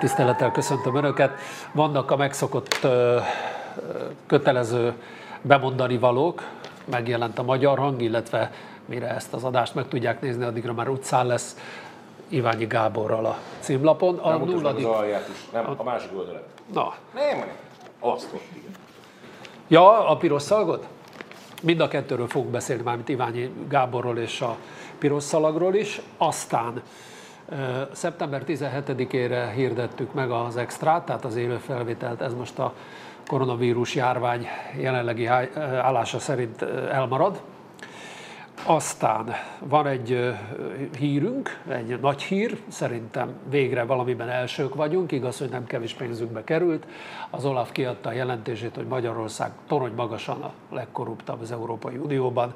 [0.00, 1.38] Tisztelettel köszöntöm Önöket.
[1.72, 2.86] Vannak a megszokott
[4.26, 4.92] kötelező
[5.42, 6.42] bemondani valók,
[6.84, 8.52] megjelent a magyar hang, illetve
[8.84, 11.56] mire ezt az adást meg tudják nézni, addigra már utcán lesz
[12.28, 14.18] Iványi Gáborral a címlapon.
[14.18, 14.86] A nem nulladik...
[14.86, 16.44] az alját is, nem, a, a másik oldalat.
[16.72, 16.94] Na.
[17.14, 17.48] Nem, nem.
[17.98, 18.70] Azt ott, igen.
[19.68, 20.86] Ja, a piros szalgot?
[21.62, 24.56] Mind a kettőről fogunk beszélni, mármint Iványi Gáborról és a
[24.98, 26.00] piros szalagról is.
[26.16, 26.82] Aztán
[27.92, 32.74] Szeptember 17-ére hirdettük meg az extrát, tehát az élő felvételt, ez most a
[33.26, 34.46] koronavírus járvány
[34.76, 37.42] jelenlegi állása szerint elmarad.
[38.64, 40.34] Aztán van egy
[40.98, 46.86] hírünk, egy nagy hír, szerintem végre valamiben elsők vagyunk, igaz, hogy nem kevés pénzünkbe került.
[47.30, 52.54] Az Olaf kiadta a jelentését, hogy Magyarország torony magasan a legkorruptabb az Európai Unióban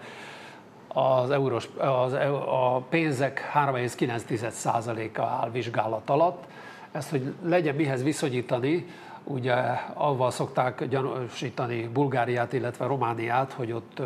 [0.94, 2.12] az eurós, az,
[2.46, 6.44] a pénzek 3,9%-a áll vizsgálat alatt.
[6.92, 8.86] Ezt, hogy legyen mihez viszonyítani,
[9.24, 9.54] ugye
[9.94, 14.02] avval szokták gyanúsítani Bulgáriát, illetve Romániát, hogy ott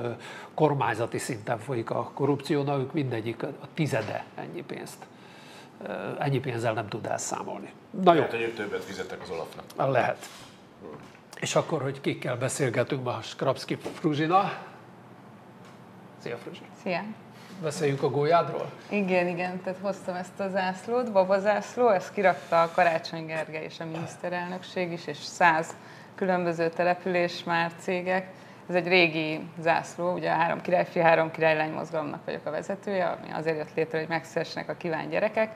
[0.55, 5.07] kormányzati szinten folyik a korrupció, na ők mindegyik a tizede ennyi pénzt.
[6.19, 7.73] Ennyi pénzzel nem tud elszámolni.
[8.03, 8.21] Na jó.
[8.21, 9.93] Lehet, hogy többet fizettek az Olafnak.
[9.93, 10.29] Lehet.
[11.41, 14.53] És akkor, hogy kikkel beszélgetünk ma, Skrapski Fruzsina,
[16.29, 16.63] Szia, Fruzsi.
[16.83, 17.03] Szia.
[17.63, 18.71] Beszéljünk a gólyádról?
[18.89, 23.85] Igen, igen, tehát hoztam ezt a zászlót, babazászló, ezt kirakta a Karácsony Gergely és a
[23.85, 25.77] miniszterelnökség is, és száz
[26.15, 28.27] különböző település már cégek.
[28.69, 33.33] Ez egy régi zászló, ugye a három királyfi, három királylány mozgalomnak vagyok a vezetője, ami
[33.33, 35.55] azért jött létre, hogy megszülessenek a kíván gyerekek,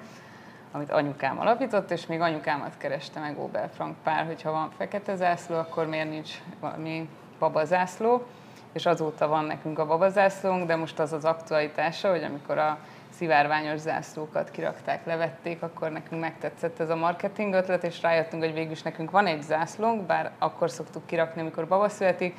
[0.71, 5.57] amit anyukám alapított, és még anyukámat kereste meg Óbel Frank pár, hogyha van fekete zászló,
[5.57, 6.31] akkor miért nincs
[6.61, 7.09] valami
[7.39, 8.27] babazászló
[8.73, 12.79] és azóta van nekünk a babazászlónk, de most az az aktualitása, hogy amikor a
[13.11, 18.73] szivárványos zászlókat kirakták, levették, akkor nekünk megtetszett ez a marketing ötlet, és rájöttünk, hogy végül
[18.73, 22.37] is nekünk van egy zászlónk, bár akkor szoktuk kirakni, amikor baba születik,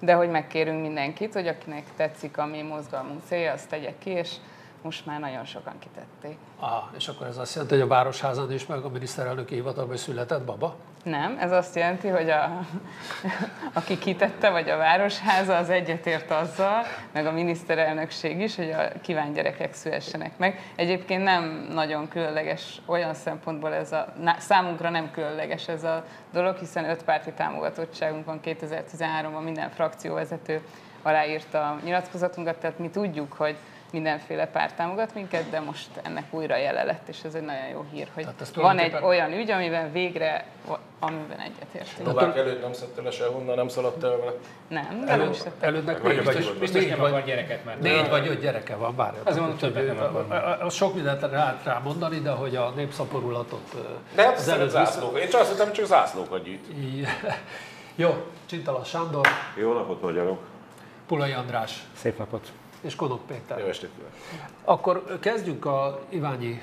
[0.00, 4.34] de hogy megkérünk mindenkit, hogy akinek tetszik a mi mozgalmunk célja, azt tegye ki, és
[4.84, 6.36] most már nagyon sokan kitették.
[6.58, 10.44] Ah, és akkor ez azt jelenti, hogy a Városházan is, meg a miniszterelnöki hivatalban született
[10.44, 10.76] baba?
[11.02, 12.60] Nem, ez azt jelenti, hogy a,
[13.78, 19.32] aki kitette, vagy a Városháza, az egyetért azzal, meg a miniszterelnökség is, hogy a kíván
[19.32, 20.72] gyerekek szülessenek meg.
[20.76, 26.90] Egyébként nem nagyon különleges olyan szempontból ez a, számunkra nem különleges ez a dolog, hiszen
[26.90, 30.62] öt párti támogatottságunk van 2013-ban, minden frakcióvezető
[31.02, 33.56] aláírta a nyilatkozatunkat, tehát mi tudjuk, hogy
[33.94, 37.84] mindenféle párt támogat minket, de most ennek újra jele lett, és ez egy nagyon jó
[37.92, 40.46] hír, hogy van egy olyan ügy, amiben végre,
[40.98, 42.06] amiben egyetértünk.
[42.06, 44.32] Novák előtt nem szedte le sehonnan, nem szaladt el vele?
[44.68, 47.78] Nem, de nem is Előttnek négy vagy, biztos nem akar gyereket már.
[47.78, 49.16] Négy vagy öt gyereke van, várj.
[49.24, 50.70] Az mondom, többet nem akar.
[50.70, 53.74] Sok mindent lehet rá mondani, de hogy a népszaporulatot...
[54.36, 55.18] Az előtt zászlók.
[55.18, 56.66] Én csak azt hittem, csak zászlókat gyűjt.
[57.96, 58.14] Jó,
[58.46, 59.26] Csintala Sándor.
[59.56, 60.38] Jó napot magyarok.
[61.06, 61.84] Pulai András.
[61.96, 62.52] Szép napot
[62.84, 63.58] és Konok Péter.
[63.58, 63.90] Jó estét
[64.64, 66.60] Akkor kezdjünk a Iványi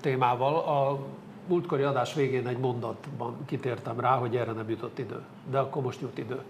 [0.00, 0.54] témával.
[0.56, 0.98] A
[1.46, 5.22] múltkori adás végén egy mondatban kitértem rá, hogy erre nem jutott idő.
[5.50, 6.42] De akkor most jut idő.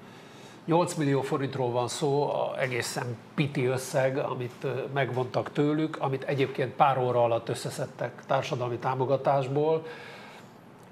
[0.65, 7.25] 8 millió forintról van szó, egészen piti összeg, amit megvontak tőlük, amit egyébként pár óra
[7.25, 9.87] alatt összeszedtek társadalmi támogatásból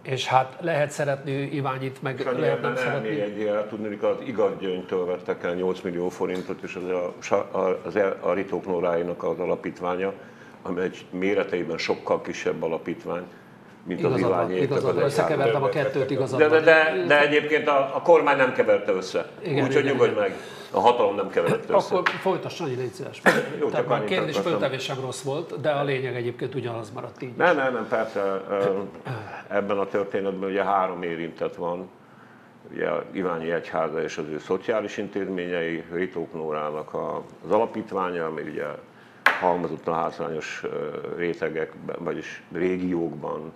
[0.03, 3.21] és hát lehet szeretni Iványit, meg Sanyi, lehet nem szeretni.
[3.21, 6.83] Egy ilyen, tudni, az igaz gyöngytől vettek el 8 millió forintot, és az
[7.31, 10.13] a, a, az a Ritók Nóráinak az alapítványa,
[10.63, 13.23] ami egy méreteiben sokkal kisebb alapítvány,
[13.85, 17.69] mint igazad az Iványi Igazad van, összekevertem a kettőt, igazad de, de, de, de, egyébként
[17.69, 20.35] a, a kormány nem keverte össze, úgyhogy nyugodj meg.
[20.75, 21.95] A hatalom nem keverett össze.
[21.95, 23.23] Akkor folytass, Sanyi, légy szíves.
[23.61, 27.37] Jó, csak a kérdés föltevés sem rossz volt, de a lényeg egyébként ugyanaz maradt így.
[27.37, 28.43] Nem, nem, nem, persze.
[29.49, 31.89] Ebben a történetben ugye három érintett van.
[32.71, 36.95] Ugye Iványi Egyháza és az ő szociális intézményei, Ritók Nórának
[37.43, 38.67] az alapítványa, ami ugye
[39.41, 40.65] halmozottan hátrányos
[41.17, 43.53] rétegekben, vagyis régiókban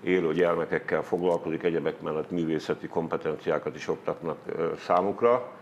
[0.00, 4.38] élő gyermekekkel foglalkozik, egyebek mellett művészeti kompetenciákat is oktatnak
[4.86, 5.52] számukra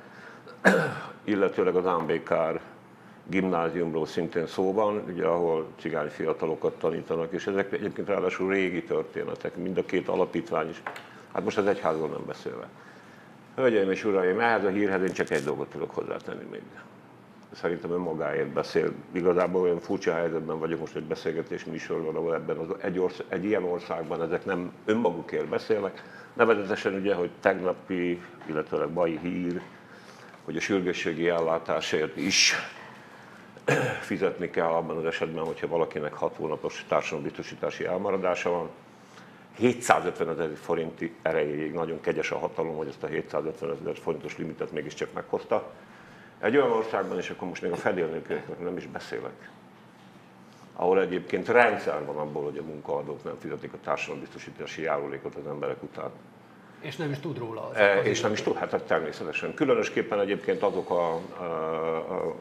[1.25, 2.61] illetőleg az Ámbékár
[3.27, 9.79] gimnáziumról szintén szóban, ugye, ahol cigány fiatalokat tanítanak, és ezek egyébként ráadásul régi történetek, mind
[9.79, 10.83] a két alapítvány is.
[11.33, 12.69] Hát most az egyházról nem beszélve.
[13.55, 16.63] Hölgyeim és uraim, ehhez a hírhez én csak egy dolgot tudok hozzátenni még.
[17.53, 18.93] Szerintem magáért beszél.
[19.13, 23.45] Igazából olyan furcsa helyzetben vagyok most egy beszélgetés műsorban, ahol ebben az egy, orsz, egy
[23.45, 26.03] ilyen országban ezek nem önmagukért beszélnek.
[26.33, 29.61] Nevezetesen ugye, hogy tegnapi, illetve bai hír,
[30.45, 32.55] hogy a sürgősségi ellátásért is
[34.01, 38.69] fizetni kell abban az esetben, hogyha valakinek hat hónapos társadalombiztosítási elmaradása van.
[39.57, 44.73] 750 ezer forint erejéig nagyon kegyes a hatalom, hogy ezt a 750 ezer forintos limitet
[44.73, 45.71] mégiscsak meghozta.
[46.41, 49.51] Egy olyan országban, és akkor most még a fedélnélküleknek nem is beszélek,
[50.77, 55.83] ahol egyébként rendszer van abból, hogy a munkaadók nem fizetik a társadalombiztosítási járulékot az emberek
[55.83, 56.11] után.
[56.83, 57.77] És nem is tud róla az.
[57.77, 59.55] E, az és nem is tud, hát természetesen.
[59.55, 61.45] Különösképpen egyébként azok a, a,
[61.97, 62.35] a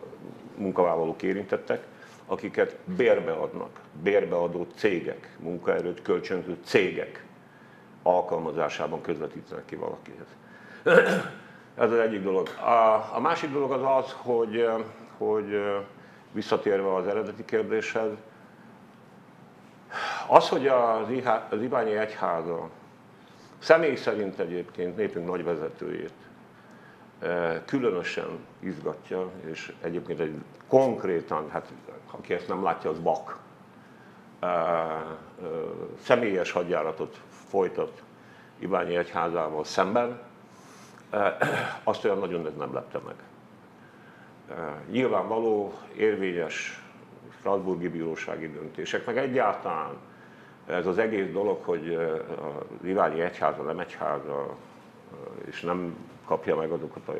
[0.55, 1.83] munkavállalók érintettek,
[2.25, 7.25] akiket bérbe adnak, bérbeadó cégek, munkaerőt kölcsönző cégek
[8.03, 10.27] alkalmazásában közvetítenek ki valakihez.
[11.75, 12.47] Ez az egyik dolog.
[12.47, 14.69] A, a másik dolog az az, hogy,
[15.17, 15.61] hogy
[16.31, 18.11] visszatérve az eredeti kérdéshez,
[20.27, 21.07] az, hogy az,
[21.49, 22.69] az Iványi Egyháza
[23.61, 26.13] személy szerint egyébként népünk nagy vezetőjét
[27.65, 30.33] különösen izgatja, és egyébként egy
[30.67, 31.73] konkrétan, hát
[32.11, 33.39] aki ezt nem látja, az bak,
[36.01, 38.03] személyes hadjáratot folytat
[38.59, 40.21] Iványi Egyházával szemben,
[41.83, 43.15] azt olyan nagyon nem lepte meg.
[44.91, 46.83] Nyilvánvaló, érvényes
[47.39, 49.97] Strasburgi bírósági döntések, meg egyáltalán
[50.71, 54.55] ez az egész dolog, hogy a Iványi Egyháza nem egyháza,
[55.45, 55.95] és nem
[56.25, 57.13] kapja meg azokat a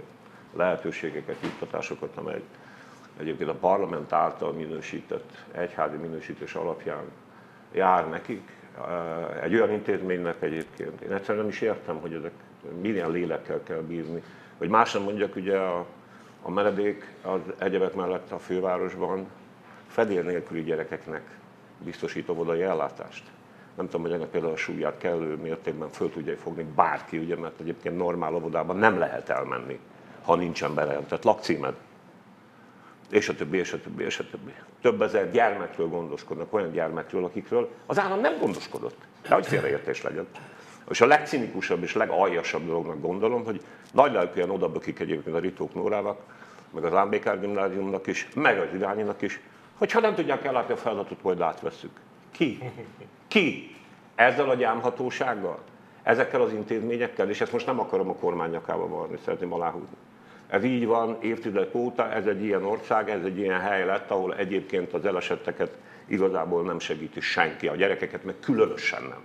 [0.54, 2.42] lehetőségeket, juttatásokat, amely
[3.20, 7.04] egyébként a parlament által minősített egyházi minősítés alapján
[7.72, 8.50] jár nekik.
[9.42, 12.34] Egy olyan intézménynek egyébként, én egyszerűen nem is értem, hogy ezek
[12.82, 14.24] milyen lélekkel kell bízni.
[14.58, 15.86] Hogy más nem mondjak, ugye a,
[16.42, 19.28] a menedék az egyebek mellett a fővárosban
[19.88, 21.40] fedél nélküli gyerekeknek
[21.78, 23.24] biztosít óvodai ellátást.
[23.82, 27.60] Nem tudom, hogy ennek például a súlyát kellő mértékben föl tudja fogni bárki, ugye, mert
[27.60, 29.80] egyébként normál óvodában nem lehet elmenni,
[30.24, 31.74] ha nincsen bejelentett lakcímed.
[33.10, 34.54] És a többi, és a többi, és a többi.
[34.82, 38.98] Több ezer gyermekről gondoskodnak, olyan gyermekről, akikről az állam nem gondoskodott.
[39.28, 40.28] De hogy félreértés legyen.
[40.90, 43.62] És a legcinikusabb és legaljasabb dolognak gondolom, hogy
[43.92, 46.20] nagy lelkűen odabökik egyébként a Ritók Nórának,
[46.74, 49.40] meg az Ámbékár gimnáziumnak is, meg az Irányinak is,
[49.78, 52.00] hogyha nem tudják ellátni a feladatot, majd átveszük.
[52.32, 52.60] Ki?
[53.28, 53.76] Ki?
[54.16, 55.60] Ezzel a gyámhatósággal?
[56.04, 57.30] Ezekkel az intézményekkel?
[57.30, 59.96] És ezt most nem akarom a kormány nyakába varni, szeretném aláhúzni.
[60.48, 64.36] Ez így van évtizedek óta, ez egy ilyen ország, ez egy ilyen hely lett, ahol
[64.36, 69.24] egyébként az elesetteket igazából nem segíti senki, a gyerekeket meg különösen nem.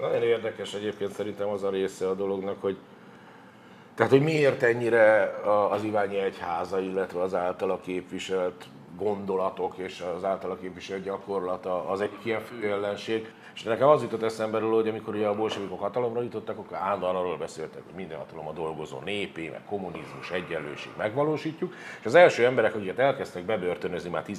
[0.00, 2.76] Nagyon érdekes egyébként szerintem az a része a dolognak, hogy
[3.94, 5.34] tehát, hogy miért ennyire
[5.70, 8.64] az Iványi Egyháza, illetve az általa képviselt
[8.98, 13.32] gondolatok és az általa képviselt gyakorlata az egy ilyen fő ellenség.
[13.58, 17.16] És nekem az jutott eszembe róla, hogy amikor ugye a bolsevikok hatalomra jutottak, akkor állandóan
[17.16, 21.74] arról beszéltek, hogy minden hatalom a dolgozó népé, meg kommunizmus, egyenlőség megvalósítjuk.
[22.00, 24.36] És az első emberek, akiket elkezdtek bebörtönözni már 18-19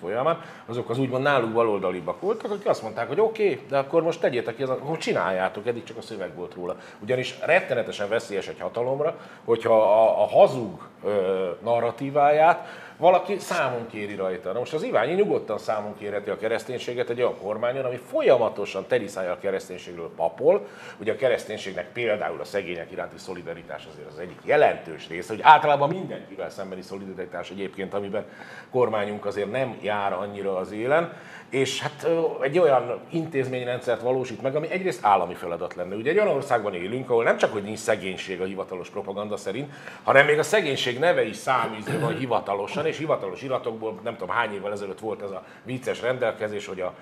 [0.00, 4.02] folyamán, azok az úgymond náluk baloldalibbak voltak, akik azt mondták, hogy oké, okay, de akkor
[4.02, 6.76] most tegyétek ki, akkor csináljátok, eddig csak a szöveg volt róla.
[6.98, 12.68] Ugyanis rettenetesen veszélyes egy hatalomra, hogyha a, a hazug ö, narratíváját
[13.00, 14.52] valaki számon kéri rajta.
[14.52, 19.32] Na most az Iványi nyugodtan számon kérheti a kereszténységet egy olyan kormányon, ami folyamatosan teriszája
[19.32, 20.66] a kereszténységről papol.
[20.98, 25.88] Ugye a kereszténységnek például a szegények iránti szolidaritás azért az egyik jelentős része, hogy általában
[25.88, 28.24] mindenkivel szembeni szolidaritás egyébként, amiben
[28.70, 31.12] kormányunk azért nem jár annyira az élen
[31.50, 32.08] és hát
[32.40, 35.94] egy olyan intézményrendszert valósít meg, ami egyrészt állami feladat lenne.
[35.94, 39.72] Ugye egy olyan országban élünk, ahol nem csak, hogy nincs szegénység a hivatalos propaganda szerint,
[40.02, 44.54] hanem még a szegénység neve is száműző van hivatalosan, és hivatalos iratokból nem tudom hány
[44.54, 46.94] évvel ezelőtt volt ez a vicces rendelkezés, hogy a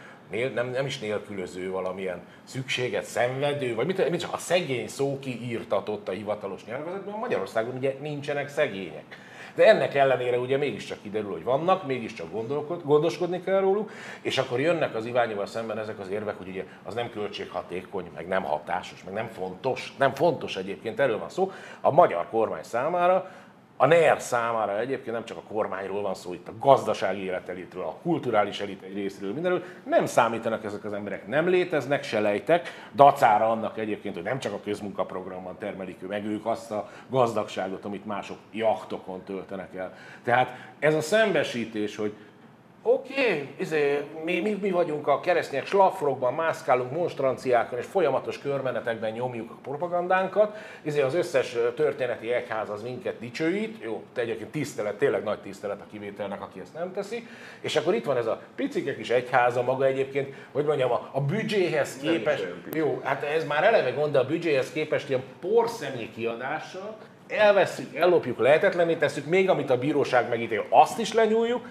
[0.55, 6.09] nem, nem is nélkülöző valamilyen szükséget szenvedő, vagy mit, mit csak a szegény szó kiírtatott
[6.09, 9.27] a hivatalos nyelvezetben, Magyarországon ugye nincsenek szegények.
[9.59, 12.27] De ennek ellenére ugye mégiscsak kiderül, hogy vannak, mégiscsak
[12.85, 16.95] gondoskodni kell róluk, és akkor jönnek az Iványival szemben ezek az érvek, hogy ugye az
[16.95, 19.93] nem költséghatékony, meg nem hatásos, meg nem fontos.
[19.99, 21.53] Nem fontos egyébként, erről van szó.
[21.81, 23.31] A magyar kormány számára
[23.81, 27.99] a NER számára egyébként nem csak a kormányról van szó, itt a gazdasági életelitről, a
[28.03, 33.51] kulturális elit egy részéről, mindenről, nem számítanak ezek az emberek, nem léteznek, se lejtek, dacára
[33.51, 38.39] annak egyébként, hogy nem csak a közmunkaprogramban termelik meg ők azt a gazdagságot, amit mások
[38.53, 39.95] jachtokon töltenek el.
[40.25, 42.15] Tehát ez a szembesítés, hogy
[42.93, 49.13] oké, okay, izé, mi, mi, mi vagyunk a keresztények, slafrokban mászkálunk, monstranciákon és folyamatos körmenetekben
[49.13, 54.95] nyomjuk a propagandánkat, izé az összes történeti egyház az minket dicsőít, jó, te egyébként tisztelet,
[54.95, 57.27] tényleg nagy tisztelet a kivételnek, aki ezt nem teszi,
[57.61, 61.21] és akkor itt van ez a picike kis egyháza maga egyébként, hogy mondjam, a, a
[61.21, 66.97] büdzséhez képest, jó, hát ez már eleve gond, de a büdzséhez képest ilyen porszemnyi kiadással,
[67.29, 71.67] elveszünk, ellopjuk, lehetetlené tesszük, még amit a bíróság megítél, azt is lenyúljuk,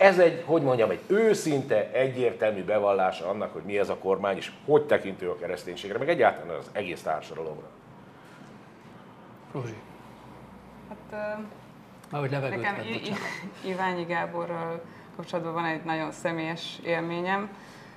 [0.00, 4.50] ez egy, hogy mondjam, egy őszinte, egyértelmű bevallása annak, hogy mi ez a kormány, és
[4.64, 7.66] hogy tekintő a kereszténységre, meg egyáltalán az egész társadalomra.
[9.52, 9.74] Rózsi,
[10.88, 11.38] Hát,
[12.10, 12.76] ö, ahogy Nekem.
[12.80, 13.12] I-
[13.70, 14.80] Iványi Gáborral
[15.16, 17.48] kapcsolatban van egy nagyon személyes élményem.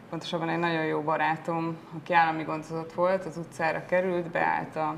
[0.09, 4.95] Pontosabban egy nagyon jó barátom, aki állami gondozott volt, az utcára került, beállt a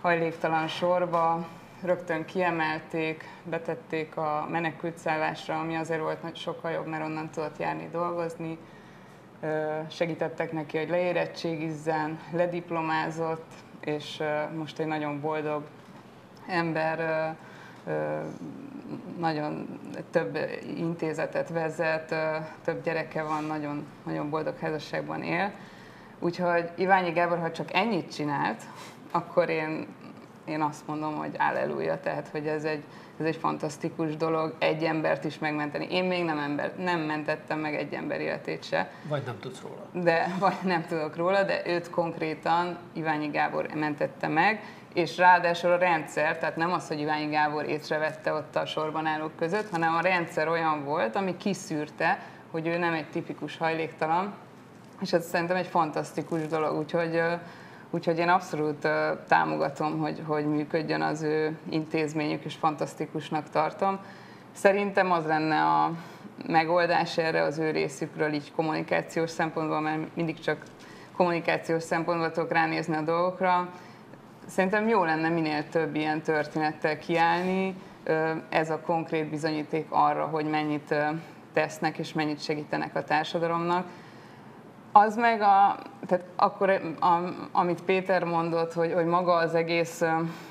[0.00, 1.46] hajléktalan sorba,
[1.82, 8.58] rögtön kiemelték, betették a menekültszállásra, ami azért volt sokkal jobb, mert onnan tudott járni dolgozni.
[9.88, 14.22] Segítettek neki, hogy leérettségizzen, lediplomázott, és
[14.56, 15.62] most egy nagyon boldog
[16.48, 17.36] ember
[19.18, 19.80] nagyon
[20.10, 20.38] több
[20.76, 22.14] intézetet vezet,
[22.64, 25.52] több gyereke van, nagyon, nagyon boldog házasságban él.
[26.18, 28.62] Úgyhogy Iványi Gábor, ha csak ennyit csinált,
[29.10, 29.86] akkor én,
[30.48, 32.82] én azt mondom, hogy alleluja, tehát hogy ez egy,
[33.20, 35.86] ez egy fantasztikus dolog, egy embert is megmenteni.
[35.90, 40.04] Én még nem, ember, nem mentettem meg egy ember életét se, Vagy nem tudsz róla.
[40.04, 44.60] de vagy nem tudok róla, de őt konkrétan Iványi Gábor mentette meg,
[44.94, 49.36] és ráadásul a rendszer, tehát nem az, hogy Iványi Gábor észrevette ott a sorban állók
[49.36, 52.18] között, hanem a rendszer olyan volt, ami kiszűrte,
[52.50, 54.34] hogy ő nem egy tipikus hajléktalan,
[55.00, 57.20] és ez szerintem egy fantasztikus dolog, úgyhogy,
[57.90, 58.88] úgyhogy én abszolút
[59.28, 63.98] támogatom, hogy, hogy működjön az ő intézményük, és fantasztikusnak tartom.
[64.52, 65.90] Szerintem az lenne a
[66.46, 70.62] megoldás erre az ő részükről így kommunikációs szempontból, mert mindig csak
[71.16, 73.68] kommunikációs szempontból tudok ránézni a dolgokra.
[74.46, 77.74] Szerintem jó lenne minél több ilyen történettel kiállni.
[78.48, 80.94] Ez a konkrét bizonyíték arra, hogy mennyit
[81.52, 83.86] tesznek és mennyit segítenek a társadalomnak.
[85.00, 85.76] Az meg, a,
[86.06, 87.18] tehát akkor, a,
[87.52, 90.02] amit Péter mondott, hogy, hogy maga az egész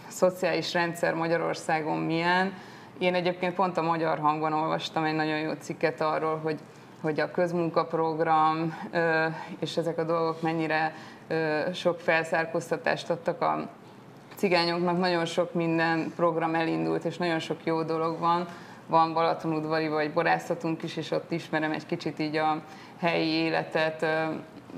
[0.08, 2.54] szociális rendszer Magyarországon milyen,
[2.98, 6.60] én egyébként pont a Magyar Hangban olvastam egy nagyon jó cikket arról, hogy,
[7.02, 8.78] hogy a közmunkaprogram
[9.60, 10.94] és ezek a dolgok mennyire
[11.74, 13.68] sok felszárkóztatást adtak a
[14.36, 18.48] cigányoknak, nagyon sok minden program elindult, és nagyon sok jó dolog van.
[18.88, 22.62] Van Balatonudvari vagy borászatunk is, és ott ismerem egy kicsit így a
[23.00, 24.06] helyi életet.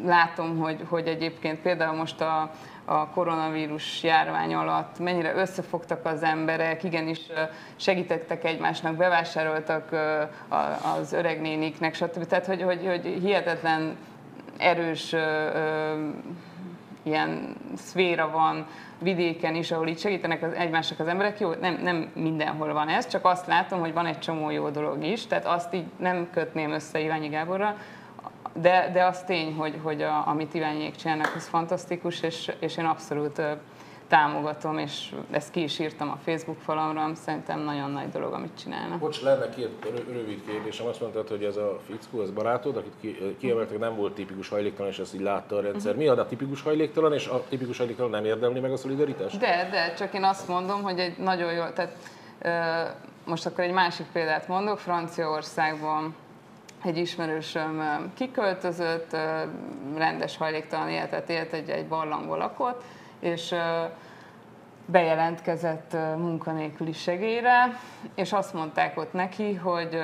[0.03, 2.51] Látom, hogy, hogy egyébként például most a,
[2.85, 7.19] a koronavírus járvány alatt mennyire összefogtak az emberek, igenis
[7.75, 9.89] segítettek egymásnak, bevásároltak
[10.99, 12.25] az öregnéniknek, stb.
[12.25, 13.97] Tehát, hogy, hogy, hogy hihetetlen
[14.57, 15.15] erős
[17.09, 18.67] ilyen szféra van
[19.01, 21.39] vidéken is, ahol így segítenek az, egymásnak az emberek.
[21.39, 25.03] Jó, nem, nem mindenhol van ez, csak azt látom, hogy van egy csomó jó dolog
[25.03, 27.75] is, tehát azt így nem kötném össze Iványi Gáborral,
[28.53, 32.85] de, de az tény, hogy, hogy a, amit Iványék csinálnak, az fantasztikus, és, és én
[32.85, 33.41] abszolút
[34.09, 38.99] támogatom, és ezt ki is írtam a Facebook falamra, szerintem nagyon nagy dolog, amit csinálnak.
[38.99, 40.87] Bocs, lenne két rö- rövid kérdésem.
[40.87, 44.91] Azt mondtad, hogy ez a fickó, ez barátod, akit ki- kiemeltek, nem volt tipikus hajléktalan,
[44.91, 45.95] és ezt így látta a rendszer.
[45.95, 49.37] Mi ad a tipikus hajléktalan, és a tipikus hajléktalan nem érdemli meg a szolidaritást?
[49.39, 51.95] De, de, csak én azt mondom, hogy egy nagyon jó, tehát
[53.25, 56.15] most akkor egy másik példát mondok, Franciaországban
[56.83, 57.81] egy ismerősöm
[58.15, 59.17] kiköltözött,
[59.97, 62.83] rendes hajléktalan életet élt, egy, egy barlangban lakott,
[63.19, 63.55] és
[64.85, 67.79] bejelentkezett munkanélküli segélyre,
[68.15, 69.97] és azt mondták ott neki, hogy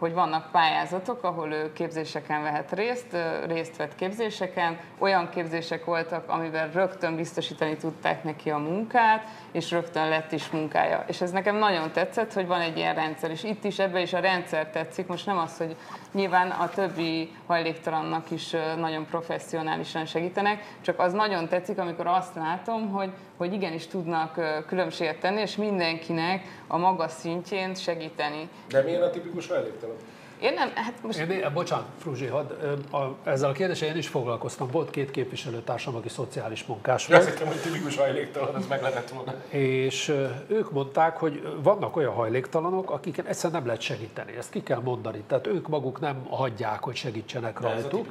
[0.00, 3.16] hogy vannak pályázatok, ahol ő képzéseken vehet részt,
[3.46, 4.78] részt vett képzéseken.
[4.98, 11.04] Olyan képzések voltak, amivel rögtön biztosítani tudták neki a munkát, és rögtön lett is munkája.
[11.06, 14.12] És ez nekem nagyon tetszett, hogy van egy ilyen rendszer, és itt is ebbe is
[14.12, 15.06] a rendszer tetszik.
[15.06, 15.76] Most nem az, hogy
[16.12, 22.90] nyilván a többi hajléktalannak is nagyon professzionálisan segítenek, csak az nagyon tetszik, amikor azt látom,
[22.90, 28.48] hogy, hogy igenis tudnak különbséget tenni, és mindenkinek a maga szintjén segíteni.
[28.68, 29.96] De milyen a tipikus hajléktalan?
[30.40, 34.08] Én nem, hát most Én, bocsánat, Fruzsi, hadd, ö, a, ezzel a kérdéssel én is
[34.08, 34.68] foglalkoztam.
[34.70, 39.10] Volt két képviselőtársam, aki szociális munkás Azt volt, hittem, hogy tipikus hajléktalan, ez meg lehetett
[39.10, 39.34] volna.
[39.48, 40.08] és
[40.48, 44.36] ők mondták, hogy vannak olyan hajléktalanok, akiken egyszerűen nem lehet segíteni.
[44.36, 45.22] Ezt ki kell mondani.
[45.26, 48.06] Tehát ők maguk nem hagyják, hogy segítsenek ez a rajtuk.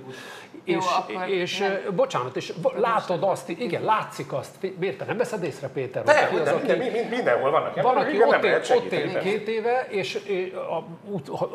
[0.64, 1.80] És, Jó, akkor és nem.
[1.96, 6.04] bocsánat, és látod azt, igen, látszik azt, miért te nem veszed észre, Péter?
[6.04, 8.92] De, ki az, de aki- minden, minden, mindenhol vannak Van, aki ott nem él, ott
[8.92, 11.50] él két éve, és ö, a, út, ha-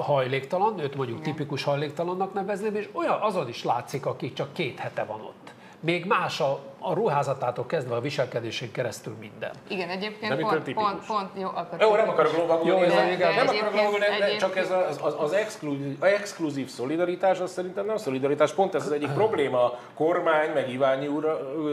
[0.64, 5.04] hajléktalan, őt mondjuk tipikus hajléktalannak nevezném, és olyan azon is látszik, aki csak két hete
[5.04, 5.52] van ott.
[5.80, 9.50] Még más a a ruházatától kezdve a viselkedésén keresztül minden.
[9.68, 10.82] Igen, De egyébként pont, tipikus?
[10.90, 13.34] pont, pont, jó, akkor Jó, nem akarok lovagolni, Jó, ez de, a igen.
[13.34, 17.40] nem De akarok egyébként- lovagolni, de csak ez egyébként- az, az, az exkluzív, exkluzív szolidaritás,
[17.40, 21.24] az szerintem nem szolidaritás, pont ez az egyik probléma a kormány, meg Iványi úr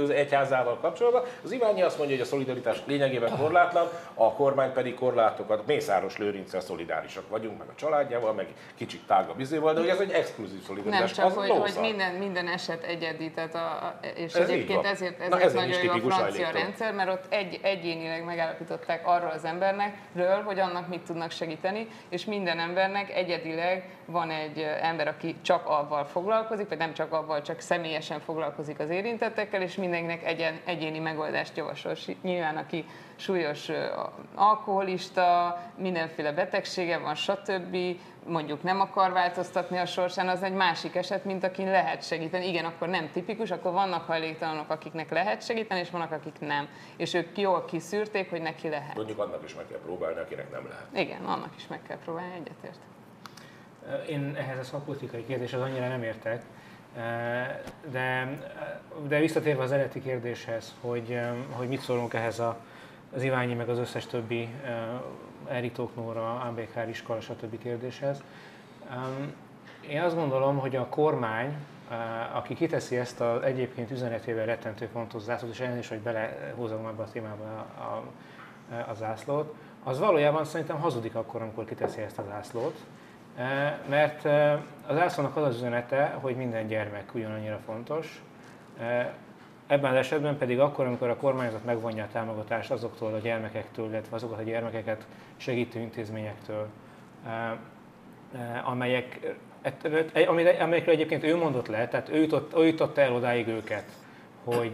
[0.04, 1.24] az egyházával kapcsolatban.
[1.44, 6.62] Az Iványi azt mondja, hogy a szolidaritás lényegében korlátlan, a kormány pedig korlátokat, Mészáros Lőrinccel
[6.62, 10.66] szolidárisak vagyunk, meg a családjával, meg kicsit tágabb izéval, de hogy ez egy exkluzív Nem
[10.66, 11.12] szolidaritás.
[11.12, 14.92] csak, az hogy, hogy minden, minden eset egyedi, tehát a, és Ez egyébként van.
[15.02, 16.62] Ezért, Na, ezért ezért is nagyon jó a francia hajléktalan.
[16.62, 22.26] rendszer, mert ott egy, egyénileg megállapították arról az embernekről, hogy annak mit tudnak segíteni, és
[22.26, 27.60] minden embernek egyedileg van egy ember, aki csak avval foglalkozik, vagy nem csak avval, csak
[27.60, 31.96] személyesen foglalkozik az érintettekkel, és mindenkinek egyen, egyéni megoldást javasol.
[32.22, 33.70] Nyilván, aki súlyos
[34.36, 37.78] alkoholista, mindenféle betegsége van, stb.,
[38.28, 42.48] mondjuk nem akar változtatni a sorsán, az egy másik eset, mint akin lehet segíteni.
[42.48, 46.68] Igen, akkor nem tipikus, akkor vannak hajléktalanok, akiknek lehet segíteni, és vannak, akik nem.
[46.98, 48.96] És ők jól kiszűrték, hogy neki lehet.
[48.96, 51.08] Mondjuk annak is meg kell próbálni, akinek nem lehet.
[51.08, 52.80] Igen, annak is meg kell próbálni, egyetért.
[54.10, 56.42] Én ehhez a szakpolitikai kérdéshez annyira nem értek,
[57.92, 58.38] de,
[59.08, 61.20] de visszatérve az eredeti kérdéshez, hogy,
[61.52, 62.58] hogy mit szólunk ehhez a,
[63.16, 64.50] az Iványi meg az összes többi
[65.48, 67.58] Eritók Nóra, Ámbékár iskola, stb.
[67.58, 68.24] kérdéshez.
[69.90, 71.56] Én azt gondolom, hogy a kormány,
[72.34, 77.10] aki kiteszi ezt az egyébként üzenetével rettentő fontos zászlót, és elnézést, hogy belehúzom ebbe a
[77.12, 78.04] témába a, a,
[78.90, 82.78] a zászlót, az valójában szerintem hazudik akkor, amikor kiteszi ezt a zászlót,
[83.90, 84.26] mert
[84.88, 88.24] az zászlónak az az üzenete, hogy minden gyermek ugyanannyira fontos.
[89.72, 93.90] Eh, Ebben az esetben pedig akkor, amikor a kormányzat megvonja a támogatást azoktól a gyermekektől,
[93.90, 95.06] illetve azokat a gyermekeket
[95.38, 96.68] segítő intézményektől,
[98.64, 99.20] amelyek,
[100.60, 103.86] amelyekről egyébként ő mondott le, tehát ő jutott, ő jutott el odáig őket,
[104.44, 104.74] hogy,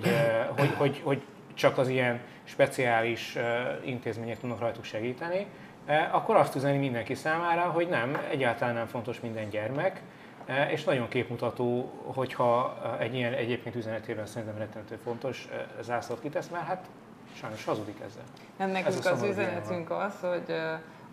[0.58, 1.22] hogy, hogy, hogy
[1.54, 3.38] csak az ilyen speciális
[3.86, 5.46] intézmények tudnak rajtuk segíteni,
[6.12, 10.02] akkor azt üzeni mindenki számára, hogy nem, egyáltalán nem fontos minden gyermek,
[10.72, 15.48] és nagyon képmutató, hogyha egy ilyen egyébként üzenetében szerintem rettentő fontos
[15.82, 16.86] zászlót kitesz, mert hát
[17.34, 18.24] sajnos hazudik ezzel.
[18.58, 20.56] Nem, nekünk a az üzenetünk az, hogy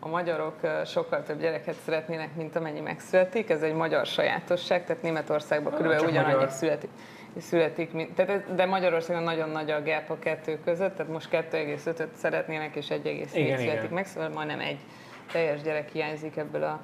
[0.01, 3.51] a magyarok sokkal több gyereket szeretnének, mint amennyi megszületik.
[3.51, 6.51] Ez egy magyar sajátosság, tehát Németországban Ah, körülbelül ugyanannyi magyar.
[6.51, 6.91] születik.
[7.39, 11.29] születik mint, tehát, ez- de Magyarországon nagyon nagy a gap a kettő között, tehát most
[11.31, 13.93] 2,5-öt szeretnének, és 1,4 Igen, születik igen.
[13.93, 14.79] meg, szóval majdnem egy
[15.33, 16.81] teljes gyerek hiányzik ebből a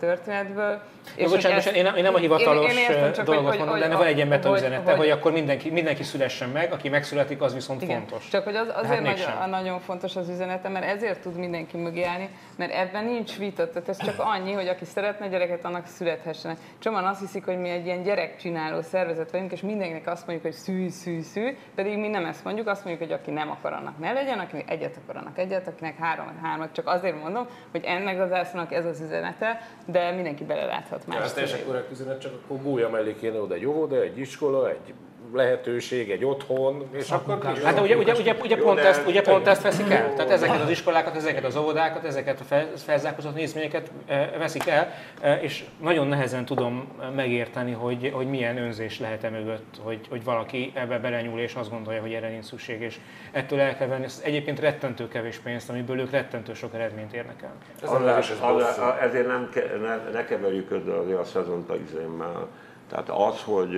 [0.00, 0.80] történetből.
[1.18, 3.56] Hogy bocsánat, ezt- én, nem, én nem a hivatalos én, én értem, csak, dolgot hogy,
[3.58, 6.72] mondom, hogy, de hogy, van egy ilyen meta hogy- hogy, akkor mindenki, mindenki szülessen meg,
[6.72, 7.98] aki megszületik, az viszont Igen.
[7.98, 8.28] fontos.
[8.28, 9.50] Csak hogy az, azért Hát nagyon, mégsem.
[9.50, 13.68] nagyon fontos az üzenete, mert ezért tud mindenki mögé állni, mert ebben nincs vita.
[13.70, 16.56] Tehát ez csak annyi, hogy aki szeretne gyereket, annak születhessenek.
[16.78, 20.60] Csomóan azt hiszik, hogy mi egy ilyen gyerekcsináló szervezet vagyunk, és mindenkinek azt mondjuk, hogy
[20.62, 23.98] szű, szű, szű, pedig mi nem ezt mondjuk, azt mondjuk, hogy aki nem akar, annak
[23.98, 26.72] ne legyen, akinek egyet akar, annak egyet, akinek három, hármat.
[26.72, 29.00] Csak azért mondom, hogy ennek az ászlónak ez az
[29.36, 31.24] üzenete, de mindenki beleláthat más.
[31.24, 34.94] Ez teljesen korrekt üzenet, csak akkor gúlya mellé kéne oda egy óvoda, egy iskola, egy
[35.32, 39.22] lehetőség, egy otthon, és akkor ki- Hát de ugye, ugye, ugye, ugye, pont, ezt, ugye
[39.22, 40.12] pont ezt veszik el.
[40.14, 44.92] Tehát ezeket az iskolákat, ezeket az óvodákat, ezeket a fel- felzárkózott intézményeket eh, veszik el,
[45.20, 50.24] eh, és nagyon nehezen tudom megérteni, hogy, hogy milyen önzés lehet e mögött, hogy, hogy
[50.24, 52.98] valaki ebbe belenyúl és azt gondolja, hogy erre nincs szükség, és
[53.32, 57.42] ettől el kell venni ezt egyébként rettentő kevés pénzt, amiből ők rettentő sok eredményt érnek
[57.42, 57.54] el.
[57.82, 58.54] Ez a nevés, ez bosszú.
[58.56, 62.48] az, ezért nem ke, ne, ne keverjük össze a szezont a izémmel.
[62.90, 63.76] Tehát az, hogy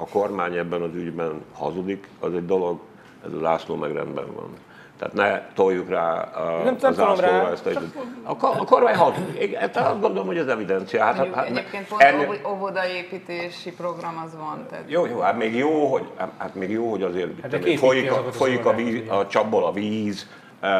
[0.00, 2.80] a, kormány ebben az ügyben hazudik, az egy dolog,
[3.26, 4.50] ez a zászló meg rendben van.
[4.98, 7.80] Tehát ne toljuk rá a, Nem a tudom zászlóra rá, ezt a,
[8.22, 9.42] a, a kormány hazudik.
[9.42, 11.02] Igen, hát azt gondolom, hogy ez evidencia.
[11.04, 14.66] Hát, Mondjuk hát, egyébként pont ennél- óv- óvodaépítési program az van.
[14.70, 17.76] Tehát jó, jó, hát még jó, hogy, hát még jó, hogy azért Hát hát de
[17.76, 20.26] folyik, a, az folyik a, víz, a csapból a víz,
[20.60, 20.70] eh,